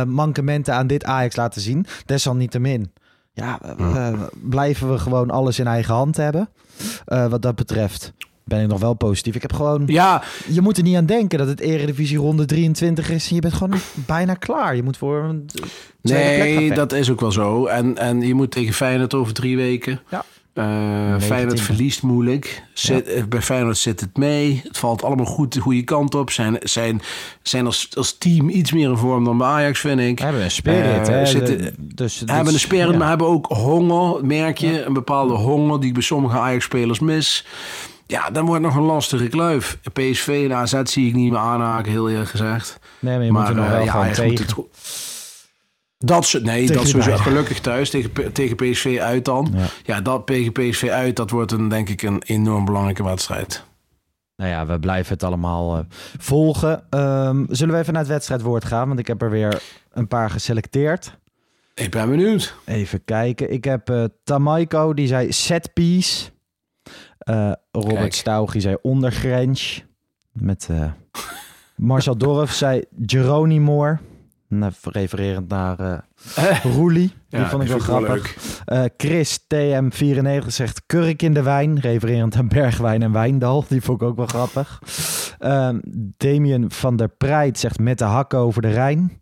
mankementen 0.07 0.73
aan 0.73 0.87
dit 0.87 1.02
Ajax 1.05 1.35
laten 1.35 1.61
zien. 1.61 1.85
Desalniettemin. 2.05 2.91
Ja, 3.33 3.59
blijven 4.33 4.91
we 4.91 4.97
gewoon 4.97 5.29
alles 5.31 5.59
in 5.59 5.67
eigen 5.67 5.93
hand 5.93 6.17
hebben. 6.17 6.49
wat 7.05 7.41
dat 7.41 7.55
betreft 7.55 8.13
ben 8.43 8.61
ik 8.61 8.67
nog 8.67 8.79
wel 8.79 8.93
positief. 8.93 9.35
Ik 9.35 9.41
heb 9.41 9.53
gewoon... 9.53 9.83
Ja. 9.85 10.23
Je 10.47 10.61
moet 10.61 10.77
er 10.77 10.83
niet 10.83 10.95
aan 10.95 11.05
denken 11.05 11.37
dat 11.37 11.47
het 11.47 11.59
Eredivisie 11.59 12.17
ronde 12.17 12.45
23 12.45 13.09
is. 13.09 13.29
En 13.29 13.35
je 13.35 13.41
bent 13.41 13.53
gewoon 13.53 13.79
bijna 14.05 14.33
klaar. 14.33 14.75
Je 14.75 14.83
moet 14.83 14.97
voor 14.97 15.23
een 15.23 15.49
Nee, 16.01 16.73
dat 16.73 16.91
is 16.93 17.09
ook 17.09 17.19
wel 17.19 17.31
zo. 17.31 17.65
En, 17.65 17.97
en 17.97 18.21
je 18.21 18.33
moet 18.33 18.51
tegen 18.51 18.73
Feyenoord 18.73 19.13
over 19.13 19.33
drie 19.33 19.55
weken. 19.55 19.99
Ja. 20.09 20.25
Uh, 20.53 21.19
Feyenoord 21.19 21.61
verliest 21.61 22.01
moeilijk. 22.01 22.63
Zit, 22.73 23.11
ja. 23.15 23.25
Bij 23.25 23.41
Feyenoord 23.41 23.77
zit 23.77 23.99
het 23.99 24.17
mee. 24.17 24.61
Het 24.63 24.77
valt 24.77 25.03
allemaal 25.03 25.25
goed 25.25 25.53
de 25.53 25.59
goede 25.59 25.83
kant 25.83 26.15
op. 26.15 26.31
Zijn, 26.31 26.57
zijn, 26.59 27.01
zijn 27.41 27.65
als, 27.65 27.89
als 27.93 28.17
team 28.17 28.49
iets 28.49 28.71
meer 28.71 28.89
in 28.89 28.97
vorm 28.97 29.23
dan 29.23 29.37
bij 29.37 29.47
Ajax, 29.47 29.79
vind 29.79 29.99
ik. 29.99 30.19
Hebben 30.19 30.43
een 30.43 30.51
spirit. 30.51 31.09
Uh, 31.09 31.25
zitten, 31.25 31.57
de, 31.57 31.73
dus, 31.77 32.19
hebben 32.19 32.43
dus, 32.43 32.53
een 32.53 32.59
spirit, 32.59 32.91
ja. 32.91 32.97
maar 32.97 33.07
hebben 33.07 33.27
ook 33.27 33.45
honger, 33.45 34.25
merk 34.25 34.57
je. 34.57 34.71
Ja. 34.71 34.85
Een 34.85 34.93
bepaalde 34.93 35.33
honger 35.33 35.79
die 35.79 35.87
ik 35.87 35.93
bij 35.93 36.03
sommige 36.03 36.37
Ajax-spelers 36.37 36.99
mis. 36.99 37.45
Ja, 38.07 38.29
dan 38.29 38.45
wordt 38.45 38.61
nog 38.61 38.75
een 38.75 38.83
lastige 38.83 39.27
kluif. 39.27 39.77
PSV 39.93 40.47
en 40.49 40.55
AZ 40.55 40.81
zie 40.83 41.07
ik 41.07 41.13
niet 41.13 41.31
meer 41.31 41.39
aanhaken, 41.39 41.91
heel 41.91 42.09
eerlijk 42.09 42.29
gezegd. 42.29 42.79
Nee, 42.99 43.15
maar 43.15 43.25
je 43.25 43.31
moet 43.31 43.47
er 43.47 43.55
nog 43.55 43.69
wel 43.69 43.85
uh, 43.85 44.11
tegen. 44.11 44.45
Het, 44.45 44.55
dat 46.05 46.25
ze, 46.25 46.41
nee, 46.41 46.61
tegen 46.61 46.75
dat 46.75 46.87
sowieso 46.87 47.17
gelukkig 47.17 47.59
thuis 47.59 47.89
tegen, 47.89 48.33
tegen 48.33 48.55
PSV 48.55 48.97
uit 49.01 49.25
dan. 49.25 49.53
Ja. 49.55 49.65
ja, 49.83 50.01
dat 50.01 50.25
tegen 50.25 50.51
PSV 50.51 50.89
uit, 50.89 51.15
dat 51.15 51.29
wordt 51.29 51.51
een, 51.51 51.67
denk 51.67 51.89
ik 51.89 52.01
een 52.01 52.21
enorm 52.25 52.65
belangrijke 52.65 53.03
wedstrijd. 53.03 53.63
Nou 54.35 54.49
ja, 54.49 54.65
we 54.65 54.79
blijven 54.79 55.13
het 55.13 55.23
allemaal 55.23 55.77
uh, 55.77 55.83
volgen. 56.17 56.83
Um, 56.89 57.45
zullen 57.49 57.73
we 57.73 57.79
even 57.79 57.93
naar 57.93 58.01
het 58.01 58.11
wedstrijdwoord 58.11 58.65
gaan? 58.65 58.87
Want 58.87 58.99
ik 58.99 59.07
heb 59.07 59.21
er 59.21 59.29
weer 59.29 59.61
een 59.91 60.07
paar 60.07 60.29
geselecteerd. 60.29 61.17
Ik 61.73 61.91
ben 61.91 62.09
benieuwd. 62.09 62.55
Even 62.65 63.03
kijken. 63.03 63.51
Ik 63.51 63.63
heb 63.63 63.89
uh, 63.89 64.03
Tamaiko, 64.23 64.93
die 64.93 65.07
zei 65.07 65.31
set 65.31 65.73
piece. 65.73 66.29
Uh, 67.29 67.51
Robert 67.71 67.95
Kijk. 67.95 68.13
Stauch, 68.13 68.51
die 68.51 68.61
zei 68.61 68.75
ondergrens. 68.81 69.83
Met 70.31 70.69
Marcel 71.75 72.17
Dorf 72.17 72.53
zei 72.53 72.83
Geronimo. 73.05 73.97
Refererend 74.81 75.47
naar 75.47 75.79
uh, 75.79 76.63
Roelie. 76.63 77.13
Die 77.29 77.39
ja, 77.39 77.49
vond 77.49 77.63
ik 77.63 77.69
wel 77.69 77.79
grappig. 77.79 78.35
Uh, 78.65 78.83
Chris 78.97 79.39
TM94 79.39 80.47
zegt 80.47 80.81
kurk 80.85 81.21
in 81.21 81.33
de 81.33 81.41
wijn. 81.41 81.79
Refererend 81.79 82.35
aan 82.35 82.47
Bergwijn 82.47 83.01
en 83.01 83.11
Wijndal. 83.11 83.65
Die 83.67 83.81
vond 83.81 84.01
ik 84.01 84.07
ook 84.07 84.15
wel 84.15 84.25
grappig. 84.25 84.81
Uh, 85.39 85.69
Damien 86.17 86.71
van 86.71 86.95
der 86.95 87.09
Preit 87.09 87.59
zegt 87.59 87.79
met 87.79 87.97
de 87.97 88.03
hakken 88.03 88.39
over 88.39 88.61
de 88.61 88.71
Rijn. 88.71 89.21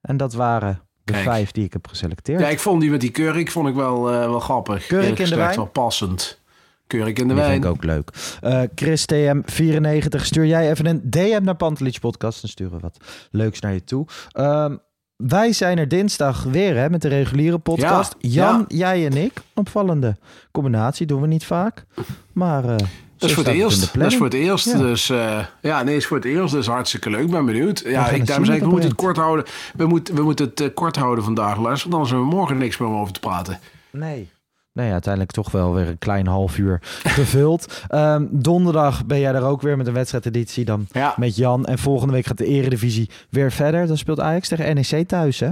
En 0.00 0.16
dat 0.16 0.32
waren 0.32 0.80
de 1.04 1.12
Kijk. 1.12 1.24
vijf 1.24 1.50
die 1.50 1.64
ik 1.64 1.72
heb 1.72 1.86
geselecteerd. 1.86 2.40
Ja, 2.40 2.48
ik 2.48 2.60
vond 2.60 2.80
die 2.80 2.90
met 2.90 3.00
die 3.00 3.10
kurk 3.10 3.50
vond 3.50 3.68
ik 3.68 3.74
wel, 3.74 4.02
wel 4.02 4.40
grappig. 4.40 4.86
Kurk 4.86 5.18
in 5.18 5.28
de 5.28 5.36
wijn? 5.36 5.56
wel 5.56 5.66
passend. 5.66 6.42
Keurig 6.86 7.14
in 7.14 7.28
de 7.28 7.34
wijn. 7.34 7.50
vind 7.50 7.64
ik 7.64 7.70
ook 7.70 7.84
leuk. 7.84 8.10
Uh, 8.44 8.60
Chris 8.74 9.06
TM94, 9.12 10.20
stuur 10.22 10.46
jij 10.46 10.70
even 10.70 10.86
een 10.86 11.00
DM 11.04 11.40
naar 11.42 11.56
Pantelich 11.56 12.00
Podcast. 12.00 12.40
Dan 12.40 12.50
sturen 12.50 12.72
we 12.72 12.78
wat 12.80 12.96
leuks 13.30 13.60
naar 13.60 13.72
je 13.72 13.84
toe. 13.84 14.06
Uh, 14.34 14.72
wij 15.16 15.52
zijn 15.52 15.78
er 15.78 15.88
dinsdag 15.88 16.42
weer 16.42 16.76
hè, 16.76 16.90
met 16.90 17.02
de 17.02 17.08
reguliere 17.08 17.58
podcast. 17.58 18.14
Ja, 18.18 18.28
Jan, 18.30 18.64
ja. 18.68 18.76
jij 18.76 19.06
en 19.06 19.16
ik. 19.16 19.32
Opvallende 19.54 20.16
combinatie, 20.52 21.06
doen 21.06 21.20
we 21.20 21.26
niet 21.26 21.44
vaak. 21.44 21.84
Maar 22.32 22.64
uh, 22.64 22.76
dat 23.16 23.28
is 23.28 23.34
voor 23.34 23.44
het 23.44 23.54
eerst. 23.54 23.98
Dat 23.98 24.06
is 24.06 24.16
voor 24.16 24.26
het 24.26 24.34
eerst. 24.34 24.72
Ja. 24.72 24.78
Dus 24.78 25.10
uh, 25.10 25.38
ja, 25.60 25.82
nee, 25.82 25.96
is 25.96 26.06
voor 26.06 26.16
het 26.16 26.26
eerst. 26.26 26.54
Dus 26.54 26.66
hartstikke 26.66 27.10
leuk. 27.10 27.30
Ben 27.30 27.44
benieuwd. 27.44 27.82
Ja, 27.86 28.08
ik 28.08 28.26
daarom 28.26 28.44
zei 28.44 28.56
ik, 28.56 28.62
we 28.62 28.68
moeten 28.68 28.88
het 28.88 28.98
kort 28.98 29.16
houden. 29.16 29.44
We 29.74 29.86
moeten, 29.86 30.14
we 30.14 30.22
moeten 30.22 30.46
het 30.46 30.60
uh, 30.60 30.68
kort 30.74 30.96
houden 30.96 31.24
vandaag, 31.24 31.58
Lars. 31.58 31.82
Want 31.82 31.94
anders 31.94 32.12
hebben 32.12 32.28
we 32.28 32.34
morgen 32.34 32.58
niks 32.58 32.76
meer 32.76 32.88
om 32.88 32.96
over 32.96 33.12
te 33.12 33.20
praten. 33.20 33.58
Nee. 33.90 34.30
Nee, 34.74 34.92
uiteindelijk 34.92 35.32
toch 35.32 35.50
wel 35.50 35.74
weer 35.74 35.88
een 35.88 35.98
klein 35.98 36.26
half 36.26 36.58
uur 36.58 36.78
gevuld. 37.02 37.82
um, 37.90 38.28
donderdag 38.50 39.06
ben 39.06 39.20
jij 39.20 39.34
er 39.34 39.42
ook 39.42 39.62
weer 39.62 39.76
met 39.76 39.86
een 39.86 39.92
wedstrijdeditie 39.92 40.64
dan 40.64 40.86
ja. 40.92 41.14
met 41.16 41.36
Jan. 41.36 41.64
En 41.64 41.78
volgende 41.78 42.12
week 42.12 42.26
gaat 42.26 42.38
de 42.38 42.46
eredivisie 42.46 43.10
weer 43.30 43.52
verder. 43.52 43.86
Dan 43.86 43.96
speelt 43.96 44.20
Ajax 44.20 44.48
tegen 44.48 44.74
NEC 44.74 45.08
thuis, 45.08 45.40
hè? 45.40 45.50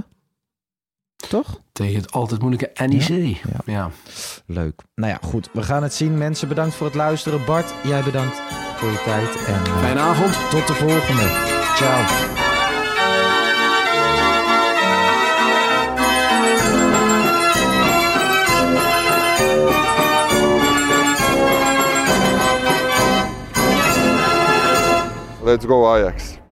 Toch? 1.28 1.60
Tegen 1.72 1.96
het 1.96 2.12
altijd 2.12 2.40
moeilijke 2.40 2.86
NEC. 2.86 3.08
Ja? 3.08 3.24
Ja. 3.24 3.60
ja. 3.64 3.90
Leuk. 4.46 4.82
Nou 4.94 5.12
ja, 5.12 5.18
goed. 5.22 5.48
We 5.52 5.62
gaan 5.62 5.82
het 5.82 5.94
zien. 5.94 6.18
Mensen, 6.18 6.48
bedankt 6.48 6.74
voor 6.74 6.86
het 6.86 6.96
luisteren. 6.96 7.44
Bart, 7.44 7.74
jij 7.84 8.02
bedankt 8.02 8.36
voor 8.76 8.90
je 8.90 9.02
tijd. 9.04 9.46
En, 9.46 9.66
Fijne 9.80 10.00
avond. 10.00 10.50
Tot 10.50 10.66
de 10.66 10.74
volgende. 10.74 11.28
Ciao. 11.76 12.41
Let's 25.42 25.66
go 25.66 25.96
Ajax. 25.96 26.42